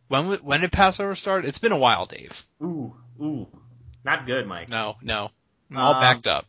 [0.09, 1.45] When when did Passover start?
[1.45, 2.42] It's been a while, Dave.
[2.62, 3.47] Ooh ooh,
[4.05, 4.69] not good, Mike.
[4.69, 5.31] No, no,
[5.71, 6.47] I'm all Um, backed up.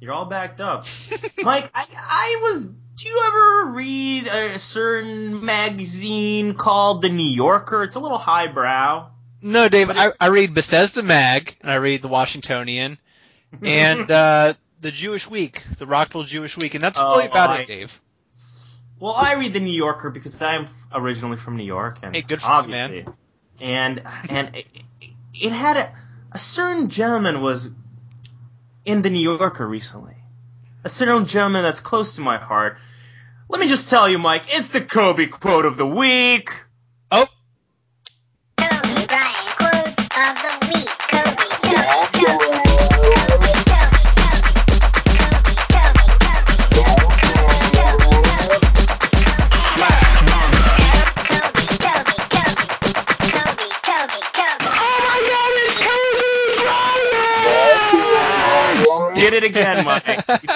[0.00, 0.84] You're all backed up.
[1.42, 2.68] Mike, I, I was.
[2.68, 7.82] Do you ever read a certain magazine called The New Yorker?
[7.82, 9.10] It's a little highbrow.
[9.42, 9.90] No, Dave.
[9.90, 12.98] I, I read Bethesda Mag and I read the Washingtonian
[13.62, 17.58] and uh, the Jewish Week, the Rockville Jewish Week, and that's Oh, really about I-
[17.62, 18.00] it, Dave.
[19.04, 22.40] Well, I read The New Yorker because I'm originally from New York, and Hey, good
[22.40, 22.84] for you, man.
[22.86, 23.14] obviously,
[23.60, 24.66] and and it,
[25.34, 25.92] it had a,
[26.32, 27.74] a certain gentleman was
[28.86, 30.16] in The New Yorker recently.
[30.84, 32.78] A certain gentleman that's close to my heart.
[33.50, 36.63] Let me just tell you, Mike, it's the Kobe quote of the week.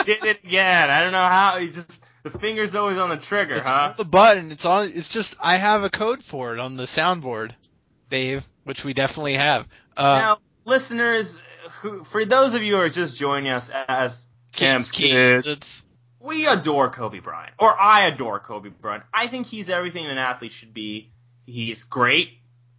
[0.09, 0.91] Did it again.
[0.91, 1.59] I don't know how.
[1.59, 3.91] You just the finger's always on the trigger, it's huh?
[3.91, 4.51] on the button.
[4.51, 4.91] It's on.
[4.95, 7.53] It's just I have a code for it on the soundboard,
[8.11, 9.67] Dave, which we definitely have.
[9.97, 11.41] Uh, now, listeners,
[11.81, 15.87] who, for those of you who are just joining us as Kemp's kids, It's
[16.21, 19.05] we adore Kobe Bryant, or I adore Kobe Bryant.
[19.13, 21.13] I think he's everything an athlete should be.
[21.47, 22.31] He's great.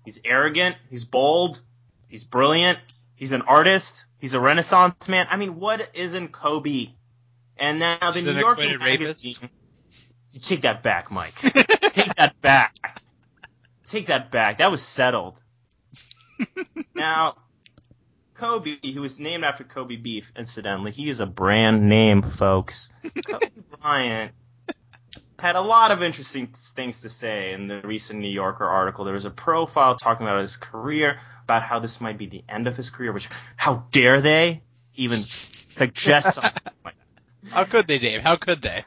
[0.03, 0.75] He's arrogant.
[0.89, 1.61] He's bold.
[2.07, 2.79] He's brilliant.
[3.15, 4.05] He's an artist.
[4.17, 5.27] He's a Renaissance man.
[5.29, 6.89] I mean, what isn't Kobe?
[7.59, 8.79] And now the He's New an Yorker magazine.
[8.99, 9.41] rapist.
[10.31, 11.35] You take that back, Mike.
[11.41, 12.75] take that back.
[13.85, 14.59] Take that back.
[14.59, 15.41] That was settled.
[16.95, 17.35] now,
[18.35, 22.89] Kobe, who was named after Kobe Beef, incidentally, he is a brand name, folks.
[23.25, 23.47] Kobe
[23.81, 24.31] Bryant
[25.39, 29.05] had a lot of interesting things to say in the recent New Yorker article.
[29.05, 32.67] There was a profile talking about his career, about how this might be the end
[32.67, 34.61] of his career, which, how dare they
[34.95, 36.95] even suggest something like
[37.51, 38.21] how could they, Dave?
[38.21, 38.81] How could they?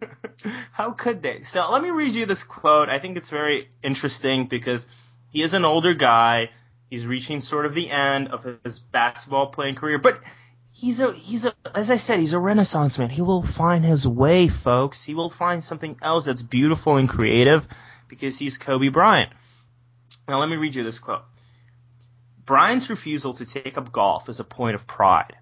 [0.72, 1.42] How could they?
[1.42, 2.88] So let me read you this quote.
[2.88, 4.86] I think it's very interesting because
[5.30, 6.50] he is an older guy.
[6.88, 10.22] He's reaching sort of the end of his basketball playing career, but
[10.72, 13.10] he's a he's a as I said, he's a renaissance man.
[13.10, 15.02] He will find his way, folks.
[15.02, 17.66] He will find something else that's beautiful and creative
[18.06, 19.30] because he's Kobe Bryant.
[20.28, 21.24] Now let me read you this quote.
[22.44, 25.36] Bryant's refusal to take up golf is a point of pride.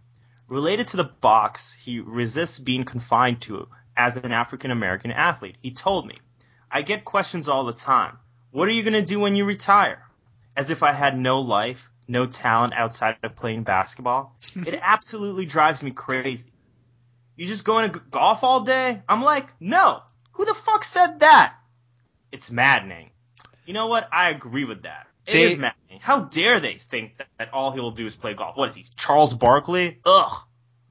[0.48, 5.56] Related to the box he resists being confined to as an African American athlete.
[5.60, 6.16] He told me,
[6.70, 8.18] I get questions all the time.
[8.50, 10.02] What are you going to do when you retire?
[10.56, 14.36] As if I had no life, no talent outside of playing basketball.
[14.56, 16.50] it absolutely drives me crazy.
[17.36, 19.02] You just going to g- golf all day?
[19.08, 20.02] I'm like, no.
[20.32, 21.54] Who the fuck said that?
[22.32, 23.10] It's maddening.
[23.66, 24.08] You know what?
[24.12, 25.06] I agree with that.
[25.26, 26.00] It is Dave- maddening.
[26.02, 28.56] How dare they think that, that all he will do is play golf?
[28.56, 29.98] What is he, Charles Barkley?
[30.04, 30.32] Ugh.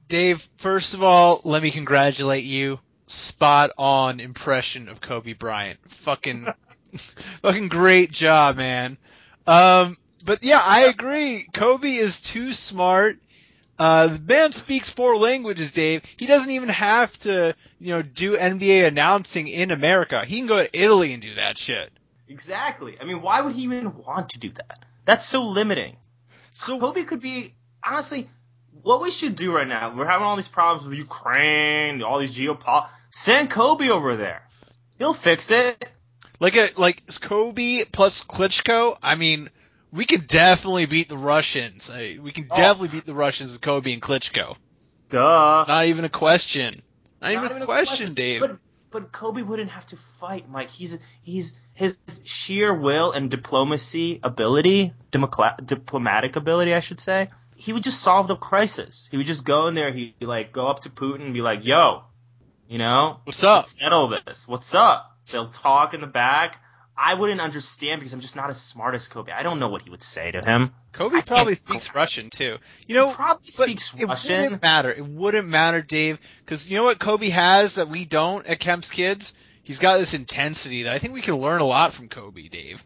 [0.08, 2.78] Dave, first of all, let me congratulate you.
[3.08, 5.78] Spot on impression of Kobe Bryant.
[5.88, 6.46] Fucking,
[7.42, 8.98] fucking great job, man.
[9.46, 11.46] Um, but yeah, I agree.
[11.52, 13.18] Kobe is too smart.
[13.78, 16.02] Uh, the man speaks four languages, Dave.
[16.18, 20.24] He doesn't even have to, you know, do NBA announcing in America.
[20.24, 21.92] He can go to Italy and do that shit.
[22.28, 22.96] Exactly.
[23.00, 24.85] I mean, why would he even want to do that?
[25.06, 25.96] That's so limiting.
[26.52, 27.54] So Kobe could be
[27.86, 28.28] honestly
[28.82, 29.94] what we should do right now.
[29.96, 32.88] We're having all these problems with Ukraine, all these geopolitics.
[33.10, 34.42] Send Kobe over there.
[34.98, 35.88] He'll fix it.
[36.38, 38.98] Like a like Kobe plus Klitschko.
[39.02, 39.48] I mean,
[39.92, 41.90] we can definitely beat the Russians.
[41.90, 42.56] I, we can Oh.
[42.56, 44.56] definitely beat the Russians with Kobe and Klitschko.
[45.08, 45.64] Duh.
[45.66, 46.72] Not even a question.
[47.22, 48.40] Not, Not even, a question, Dave.
[48.40, 48.58] But
[48.90, 50.68] but Kobe wouldn't have to fight, Mike.
[50.68, 57.28] He's he's his sheer will and diplomacy ability, democla- diplomatic ability, I should say.
[57.54, 59.08] He would just solve the crisis.
[59.10, 59.92] He would just go in there.
[59.92, 62.04] He'd like go up to Putin and be like, "Yo,
[62.66, 63.64] you know, What's up?
[63.64, 64.48] Settle this.
[64.48, 66.58] What's up?" They'll talk in the back.
[66.96, 69.30] I wouldn't understand because I'm just not as smart as Kobe.
[69.30, 70.72] I don't know what he would say to him.
[70.92, 72.56] Kobe I probably speaks Russian too.
[72.86, 74.42] You know, he probably speaks it Russian.
[74.44, 74.90] wouldn't matter.
[74.90, 78.88] It wouldn't matter, Dave, because you know what Kobe has that we don't at Kemp's
[78.88, 79.34] Kids.
[79.66, 82.84] He's got this intensity that I think we can learn a lot from Kobe, Dave.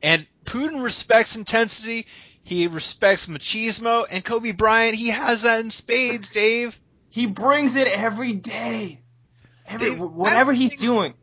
[0.00, 2.06] And Putin respects intensity.
[2.44, 6.78] He respects machismo, and Kobe Bryant, he has that in spades, Dave.
[7.10, 9.00] He brings it every day.
[9.66, 11.14] Every, Dave, whatever he's think- doing.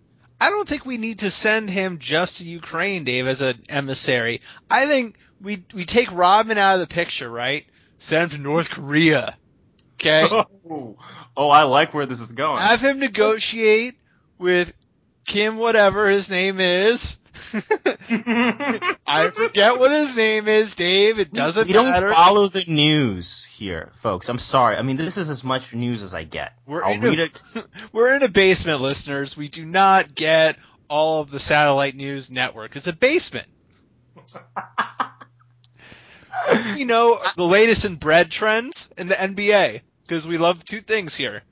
[0.41, 4.41] I don't think we need to send him just to Ukraine, Dave, as an emissary.
[4.70, 7.65] I think we we take Rodman out of the picture, right?
[7.98, 9.38] Send him to North Korea.
[9.96, 10.28] Okay?
[10.70, 10.98] Oh,
[11.38, 12.60] oh, I like where this is going.
[12.62, 13.96] Have him negotiate
[14.38, 14.74] with
[15.28, 17.18] Kim whatever his name is.
[18.10, 21.20] I forget what his name is, Dave.
[21.20, 22.12] It doesn't we don't matter.
[22.12, 24.28] follow the news here, folks.
[24.30, 24.76] I'm sorry.
[24.78, 26.54] I mean, this is as much news as I get.
[26.66, 27.40] We're I'll in a- it.
[27.94, 29.38] We're in a basement, listeners.
[29.38, 30.58] We do not get
[30.90, 32.76] all of the satellite news network.
[32.76, 33.48] It's a basement.
[36.76, 41.16] we know the latest in bread trends in the NBA because we love two things
[41.16, 41.44] here: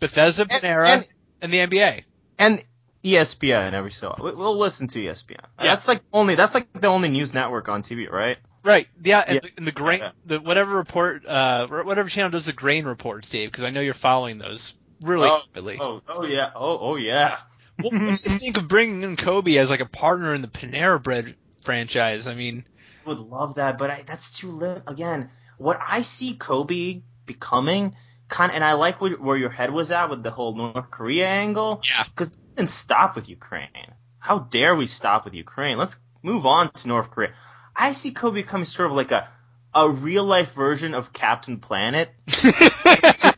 [0.00, 1.08] Bethesda, Panera, and,
[1.42, 2.04] and- the NBA.
[2.38, 2.64] and
[3.04, 5.36] ESPN every so we- we'll listen to ESPN.
[5.58, 5.64] Yeah.
[5.64, 8.38] That's like only that's like the only news network on TV, right?
[8.62, 8.88] Right.
[9.02, 9.40] Yeah, and, Yeah.
[9.42, 10.10] The, and the grain, Yeah.
[10.24, 13.92] the whatever report, uh, whatever channel does the grain reports, Dave, because I know you're
[13.94, 15.78] following those really Oh, quickly.
[15.80, 17.36] Oh, oh yeah, oh, oh yeah.
[17.80, 20.48] What, what do you think of bringing in Kobe as like a partner in the
[20.48, 22.26] Panera Bread franchise?
[22.26, 22.64] I mean,
[23.04, 27.96] would love that, but I, that's too li Again, what I see Kobe becoming,
[28.28, 31.28] kind and I like where, where your head was at with the whole North Korea
[31.28, 31.82] angle.
[31.88, 32.04] Yeah.
[32.04, 33.94] Because it didn't stop with Ukraine.
[34.18, 35.78] How dare we stop with Ukraine?
[35.78, 37.32] Let's move on to North Korea.
[37.76, 39.28] I see Kobe becoming sort of like a
[39.74, 42.10] a real life version of Captain Planet.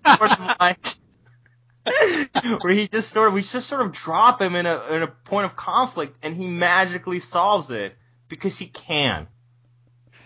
[0.04, 0.86] of like
[2.60, 5.06] where he just sort of we just sort of drop him in a in a
[5.06, 7.96] point of conflict and he magically solves it
[8.28, 9.28] because he can.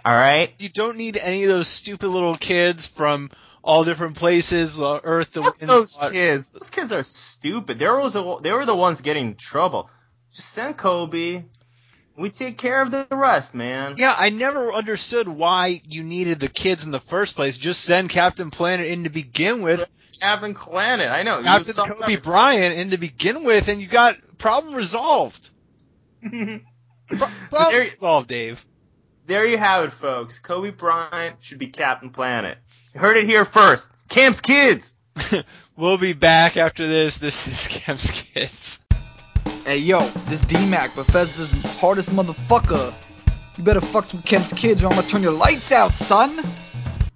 [0.04, 0.54] All right.
[0.58, 3.30] you don't need any of those stupid little kids from
[3.62, 6.12] all different places, uh, Earth, the Fuck wind, those water.
[6.12, 6.48] kids.
[6.48, 7.78] Those kids are stupid.
[7.78, 9.90] They were the they were the ones getting in trouble.
[10.32, 11.44] Just send Kobe.
[12.16, 13.94] We take care of the rest, man.
[13.96, 17.56] Yeah, I never understood why you needed the kids in the first place.
[17.56, 19.84] Just send Captain Planet in to begin with.
[20.20, 21.08] Captain Planet.
[21.10, 21.38] I know.
[21.38, 25.48] You Captain saw Kobe Bryant in to begin with, and you got problem resolved.
[26.22, 26.60] that.
[27.08, 28.64] Pro- So problem there- resolved, Dave.
[29.26, 30.38] there you have it, folks.
[30.38, 32.58] Kobe Bryant should be Captain Planet.
[32.94, 33.90] You heard it here first.
[34.08, 34.96] Kemp's kids.
[35.76, 37.16] We'll be back after this.
[37.16, 38.80] This is Kemp's Kids.
[39.64, 42.92] Hey yo, this D-Mac, Bethesda's hardest motherfucker.
[43.56, 46.44] You better fuck some Kemp's kids or I'm gonna turn your lights out, son.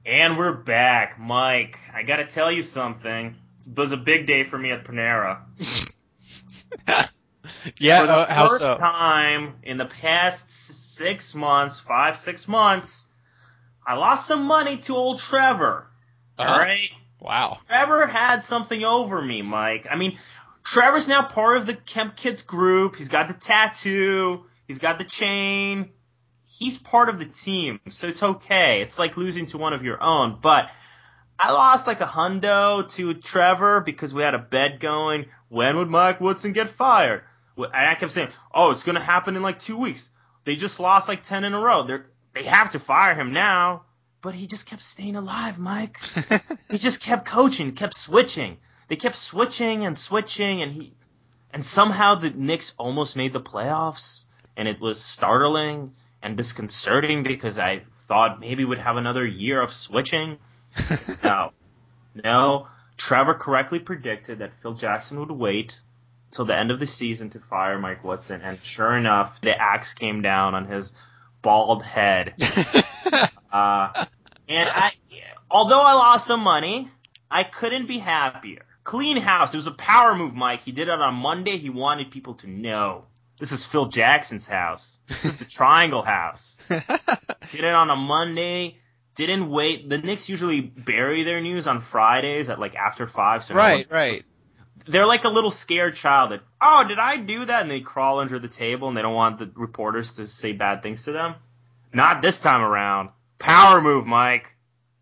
[0.06, 1.78] And we're back, Mike.
[1.92, 3.36] I gotta tell you something.
[3.58, 5.40] It was a big day for me at Panera.
[7.78, 8.78] Yeah, for the uh, how first so?
[8.78, 13.06] time in the past six months, five, six months,
[13.86, 15.86] I lost some money to old Trevor.
[16.38, 16.52] Uh-huh.
[16.52, 16.90] All right?
[17.20, 17.56] Wow.
[17.66, 19.86] Trevor had something over me, Mike.
[19.90, 20.18] I mean,
[20.62, 22.96] Trevor's now part of the Kemp Kids group.
[22.96, 24.46] He's got the tattoo.
[24.66, 25.90] He's got the chain.
[26.46, 28.80] He's part of the team, so it's okay.
[28.80, 30.38] It's like losing to one of your own.
[30.40, 30.70] But
[31.38, 35.26] I lost like a hundo to Trevor because we had a bet going.
[35.48, 37.24] When would Mike Woodson get fired?
[37.56, 40.10] And I kept saying, "Oh, it's going to happen in like two weeks."
[40.44, 41.82] They just lost like ten in a row.
[41.82, 41.98] They
[42.34, 43.82] they have to fire him now.
[44.20, 45.98] But he just kept staying alive, Mike
[46.70, 48.56] he just kept coaching, kept switching.
[48.88, 50.94] They kept switching and switching, and he,
[51.52, 54.24] and somehow the Knicks almost made the playoffs,
[54.56, 55.92] and it was startling
[56.22, 60.38] and disconcerting because I thought maybe we'd have another year of switching.
[61.22, 61.52] no,
[62.14, 62.68] no.
[62.96, 65.80] Trevor correctly predicted that Phil Jackson would wait
[66.30, 69.94] till the end of the season to fire Mike Woodson, and sure enough, the axe
[69.94, 70.94] came down on his
[71.44, 72.34] bald head.
[73.52, 74.06] Uh,
[74.48, 74.90] and I,
[75.48, 76.88] although I lost some money,
[77.30, 78.66] I couldn't be happier.
[78.82, 79.54] Clean house.
[79.54, 80.60] It was a power move, Mike.
[80.62, 81.56] He did it on Monday.
[81.56, 83.04] He wanted people to know.
[83.38, 84.98] This is Phil Jackson's house.
[85.06, 86.58] This is the Triangle House.
[86.68, 88.78] Did it on a Monday.
[89.14, 89.88] Didn't wait.
[89.88, 93.44] The Knicks usually bury their news on Fridays at like after five.
[93.44, 94.24] So no right, one- right.
[94.86, 97.62] They're like a little scared child that, oh, did I do that?
[97.62, 100.82] And they crawl under the table and they don't want the reporters to say bad
[100.82, 101.34] things to them.
[101.92, 103.10] Not this time around.
[103.38, 104.54] Power move, Mike.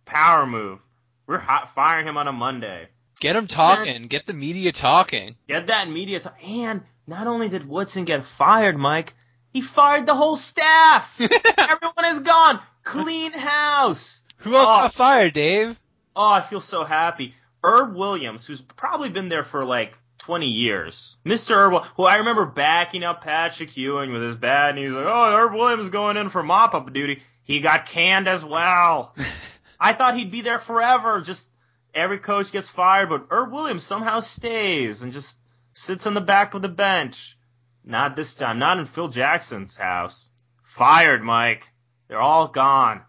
[0.05, 0.79] Power move.
[1.27, 2.89] We're hot firing him on a Monday.
[3.21, 4.05] Get him talking.
[4.09, 5.37] Get the media talking.
[5.49, 6.37] Get that media talk.
[6.47, 9.15] And not only did Woodson get fired, Mike,
[9.53, 11.21] he fired the whole staff.
[11.59, 12.61] Everyone is gone.
[12.85, 14.23] Clean house.
[14.39, 14.83] Who else Oh.
[14.83, 15.79] got fired, Dave?
[16.17, 17.35] Oh, I feel so happy.
[17.63, 21.17] Herb Williams, who's probably been there for like 20 years.
[21.25, 21.55] Mr.
[21.55, 25.07] Herb, who I remember backing up Patrick Ewing with his bat, and he was like,
[25.07, 29.15] "Oh, Herb Williams going in for mop-up duty." He got canned as well.
[29.81, 31.21] I thought he'd be there forever.
[31.21, 31.51] Just
[31.93, 35.41] every coach gets fired, but Herb Williams somehow stays and just
[35.73, 37.37] sits on the back of the bench.
[37.85, 38.61] Not this time.
[38.61, 40.31] Not in Phil Jackson's house.
[40.63, 41.73] Fired, Mike.
[42.07, 43.03] They're all gone.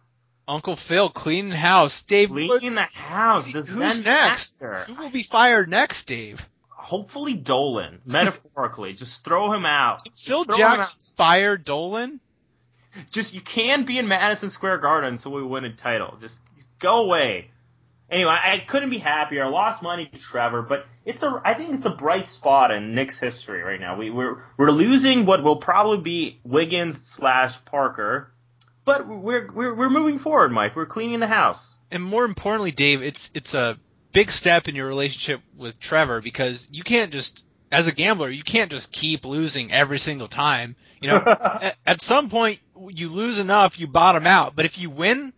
[0.47, 2.03] Uncle Phil cleaning house.
[2.03, 3.45] Dave, what- Clean the house.
[3.45, 4.61] The who's Zen next?
[4.61, 4.83] master.
[4.87, 6.47] Who will be fired next, Dave?
[6.69, 8.93] Hopefully Dolan, metaphorically.
[8.93, 10.03] just throw him out.
[10.03, 10.43] Just Phil.
[10.45, 12.19] Jackson fired Dolan?
[13.09, 16.17] Just you can be in Madison Square Garden until we win a title.
[16.19, 16.41] Just
[16.79, 17.49] go away.
[18.09, 19.45] Anyway, I couldn't be happier.
[19.45, 22.93] I lost money to Trevor, but it's a I think it's a bright spot in
[22.93, 23.95] Knicks history right now.
[23.95, 28.31] We we're we're losing what will probably be Wiggins slash Parker,
[28.85, 30.75] but we're we're we're moving forward, Mike.
[30.75, 31.75] We're cleaning the house.
[31.91, 33.77] And more importantly, Dave, it's it's a
[34.11, 38.43] big step in your relationship with Trevor because you can't just as a gambler, you
[38.43, 40.75] can't just keep losing every single time.
[41.01, 41.17] You know,
[41.61, 42.59] at, at some point
[42.89, 44.55] you lose enough, you bottom out.
[44.55, 45.33] But if you win,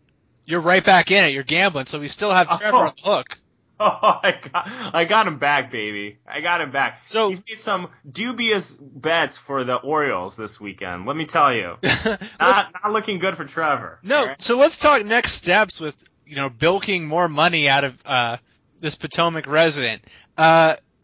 [0.46, 1.34] you're right back in it.
[1.34, 2.80] You're gambling, so we still have Trevor oh.
[2.80, 3.40] on the hook.
[3.80, 6.18] Oh, I got, I got him back, baby.
[6.28, 7.02] I got him back.
[7.06, 11.06] So- he made some dubious bets for the Orioles this weekend.
[11.06, 14.00] Let me tell you, not, not looking good for Trevor.
[14.04, 14.42] no, right?
[14.42, 15.96] so let's talk next steps with
[16.26, 18.38] you know bilking more money out of uh,
[18.80, 20.02] this Potomac resident.
[20.38, 20.76] Uh,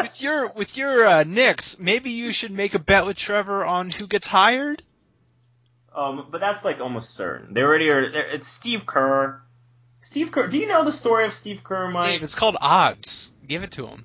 [0.00, 3.90] with your with your uh, Knicks, maybe you should make a bet with Trevor on
[3.90, 4.82] who gets hired.
[5.94, 7.54] Um, but that's like almost certain.
[7.54, 9.42] They already they're- It's Steve Kerr.
[10.00, 10.46] Steve Kerr.
[10.48, 12.10] Do you know the story of Steve Kerr, Mike?
[12.12, 13.30] Dave, it's called odds.
[13.46, 14.04] Give it to him.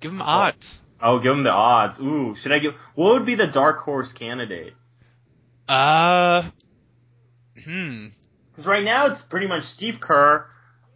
[0.00, 0.82] Give him odds.
[1.00, 1.98] Oh, give him the odds.
[2.00, 2.74] Ooh, should I give?
[2.94, 4.74] What would be the dark horse candidate?
[5.68, 6.42] Uh,
[7.64, 8.08] hmm.
[8.50, 10.46] Because right now it's pretty much Steve Kerr,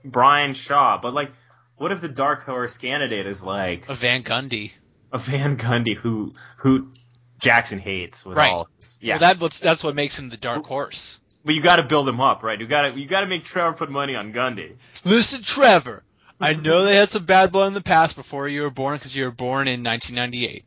[0.04, 0.98] Brian Shaw.
[0.98, 1.32] But like,
[1.76, 4.72] what if the dark horse candidate is like A Van Gundy.
[5.12, 6.92] a Van Gundy who who
[7.38, 8.52] Jackson hates with Right.
[8.52, 9.18] all his, yeah.
[9.18, 11.18] Well, that that's what makes him the dark horse.
[11.44, 12.58] But you got to build him up, right?
[12.58, 14.76] You got to you got to make Trevor put money on Gundy.
[15.04, 16.02] Listen, Trevor.
[16.40, 19.14] I know they had some bad blood in the past before you were born because
[19.14, 20.64] you were born in 1998.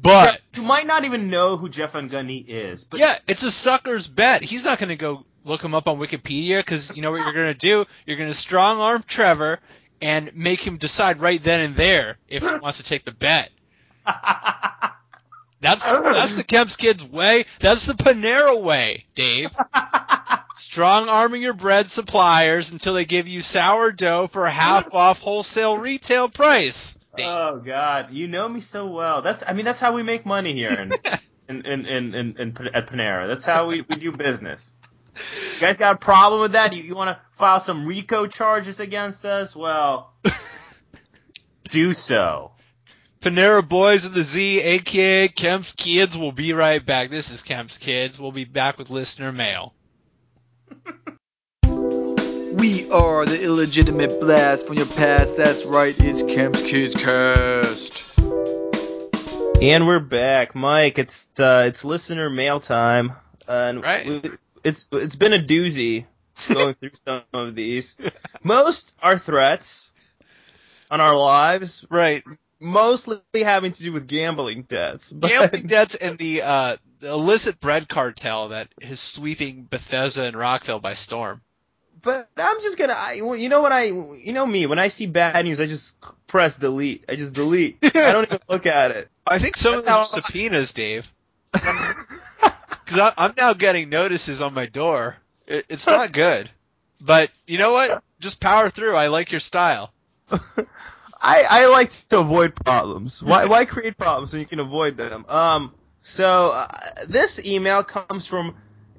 [0.00, 3.50] But you might not even know who Jeff Van Gundy is, but yeah, it's a
[3.50, 4.40] sucker's bet.
[4.42, 7.34] He's not going to go look him up on Wikipedia because you know what you're
[7.34, 7.84] going to do.
[8.06, 9.60] You're going to strong arm Trevor
[10.00, 13.50] and make him decide right then and there if he wants to take the bet.
[15.60, 17.44] That's that's the Kemp's kids way.
[17.58, 19.54] That's the Panera way, Dave.
[20.54, 25.76] Strong arming your bread suppliers until they give you sourdough for a half off wholesale
[25.76, 26.96] retail price.
[27.16, 27.26] Dave.
[27.26, 29.20] Oh God, you know me so well.
[29.20, 30.90] That's I mean that's how we make money here in
[31.48, 33.26] in in in, in, in at Panera.
[33.28, 34.74] That's how we, we do business.
[35.16, 36.74] You guys got a problem with that?
[36.74, 39.54] You, you want to file some RICO charges against us?
[39.54, 40.14] Well,
[41.64, 42.52] do so.
[43.24, 47.10] Panera Boys of the Z, aka Kemp's Kids, will be right back.
[47.10, 48.18] This is Kemp's Kids.
[48.18, 49.74] We'll be back with listener mail.
[51.64, 55.36] We are the illegitimate blast from your past.
[55.36, 58.04] That's right, it's Kemp's Kids Cast.
[59.60, 60.98] And we're back, Mike.
[60.98, 63.12] It's uh, it's listener mail time,
[63.46, 64.06] and Right.
[64.06, 64.30] we-
[64.64, 66.06] it's it's been a doozy
[66.48, 67.96] going through some of these.
[68.42, 69.90] Most are threats
[70.90, 72.22] on our lives, Right.
[72.60, 75.12] Mostly having to do with gambling debts.
[75.16, 80.36] But Gambling debts and the, uh, the illicit bread cartel that is sweeping Bethesda and
[80.36, 81.40] Rockville by storm.
[82.02, 85.06] but I'm just gonna, I, you know what I, you know me, when I see
[85.06, 85.96] bad news, I just
[86.26, 87.04] press delete.
[87.08, 87.78] I just delete.
[87.82, 89.08] I don't even look at it.
[89.26, 91.12] I think some of them subpoenas, Dave.
[92.84, 95.16] Because I'm now getting notices on my door.
[95.46, 96.50] It, it's not good.
[97.00, 98.02] But you know what?
[98.18, 98.96] Just power through.
[98.96, 99.92] I like your style.
[101.20, 103.22] I, I like to avoid problems.
[103.22, 105.26] Why why create problems when you can avoid them?
[105.28, 105.74] Um.
[106.02, 106.66] So uh,
[107.08, 108.54] this email comes from,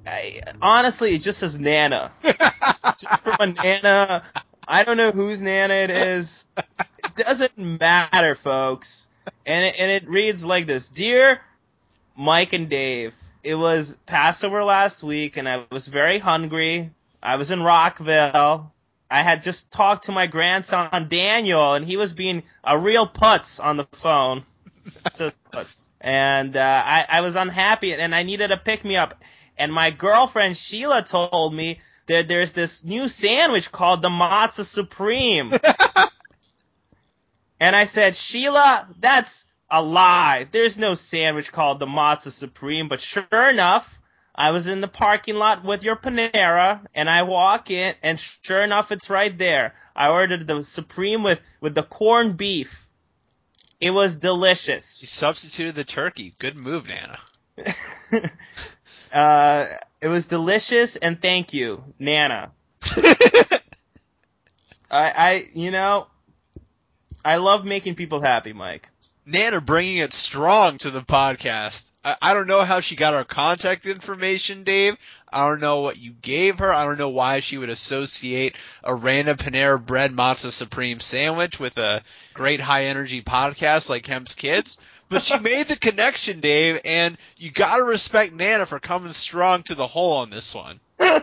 [0.06, 2.12] I, honestly, it just says Nana.
[2.22, 4.22] just from a Nana.
[4.68, 6.46] I don't know whose Nana it is.
[6.56, 9.08] It doesn't matter, folks.
[9.44, 11.40] And it, and it reads like this: Dear
[12.16, 16.90] Mike and Dave, it was Passover last week, and I was very hungry.
[17.22, 18.71] I was in Rockville.
[19.12, 23.62] I had just talked to my grandson Daniel, and he was being a real putz
[23.62, 24.42] on the phone.
[25.12, 25.86] says putz.
[26.00, 29.22] And uh, I, I was unhappy, and I needed a pick me up.
[29.58, 35.52] And my girlfriend Sheila told me that there's this new sandwich called the Matzah Supreme.
[37.60, 40.48] and I said, Sheila, that's a lie.
[40.50, 42.88] There's no sandwich called the Matzah Supreme.
[42.88, 44.00] But sure enough,
[44.34, 48.62] I was in the parking lot with your Panera, and I walk in, and sure
[48.62, 49.74] enough, it's right there.
[49.94, 52.88] I ordered the Supreme with, with the corned beef.
[53.80, 54.86] It was delicious.
[54.86, 56.34] substituted the turkey.
[56.38, 57.18] Good move, Nana.
[59.12, 59.66] uh,
[60.00, 62.52] it was delicious, and thank you, Nana.
[64.90, 66.06] I, I, you know,
[67.24, 68.88] I love making people happy, Mike.
[69.24, 71.90] Nana bringing it strong to the podcast.
[72.04, 74.96] I, I don't know how she got our contact information, Dave.
[75.32, 76.72] I don't know what you gave her.
[76.72, 81.78] I don't know why she would associate a random Panera Bread Matzo Supreme sandwich with
[81.78, 82.02] a
[82.34, 84.78] great high energy podcast like Kemp's Kids.
[85.08, 89.74] But she made the connection, Dave, and you gotta respect Nana for coming strong to
[89.74, 90.80] the hole on this one.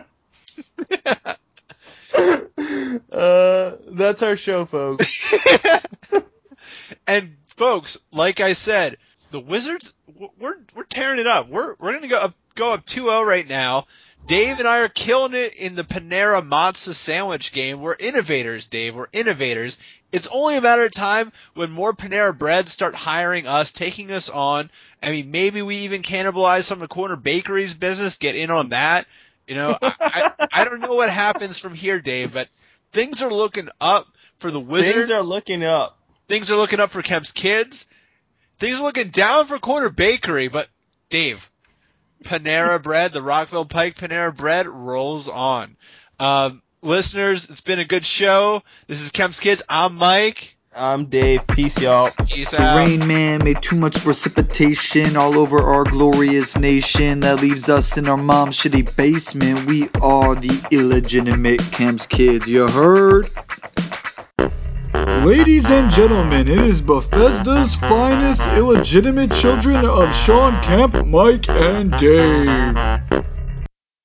[3.12, 5.34] Uh, that's our show, folks.
[7.06, 8.96] and folks, like I said,
[9.32, 9.92] the Wizards
[10.38, 11.50] we're we're tearing it up.
[11.50, 13.86] We're we're gonna go up go up 2-0 right now.
[14.26, 17.82] Dave and I are killing it in the Panera Matzo sandwich game.
[17.82, 18.94] We're innovators, Dave.
[18.94, 19.78] We're innovators.
[20.10, 24.30] It's only a matter of time when more Panera Breads start hiring us, taking us
[24.30, 24.70] on.
[25.02, 28.70] I mean, maybe we even cannibalize some of the corner bakeries business, get in on
[28.70, 29.06] that.
[29.46, 32.48] You know, I, I, I don't know what happens from here, Dave, but
[32.92, 34.06] things are looking up
[34.38, 35.08] for the Wizards.
[35.08, 35.98] Things are looking up.
[36.30, 37.88] Things are looking up for Kemp's kids.
[38.60, 40.68] Things are looking down for Corner Bakery, but
[41.08, 41.50] Dave,
[42.22, 45.76] Panera Bread, the Rockville Pike Panera Bread rolls on.
[46.20, 48.62] Um, listeners, it's been a good show.
[48.86, 49.64] This is Kemp's Kids.
[49.68, 50.56] I'm Mike.
[50.72, 51.48] I'm Dave.
[51.48, 52.10] Peace, y'all.
[52.28, 52.86] Peace The out.
[52.86, 58.06] rain man made too much precipitation all over our glorious nation that leaves us in
[58.06, 59.68] our mom's shitty basement.
[59.68, 63.28] We are the illegitimate Kemp's kids, you heard?
[65.06, 73.24] Ladies and gentlemen, it is Bethesda's finest illegitimate children of Sean Kemp, Mike, and Dave.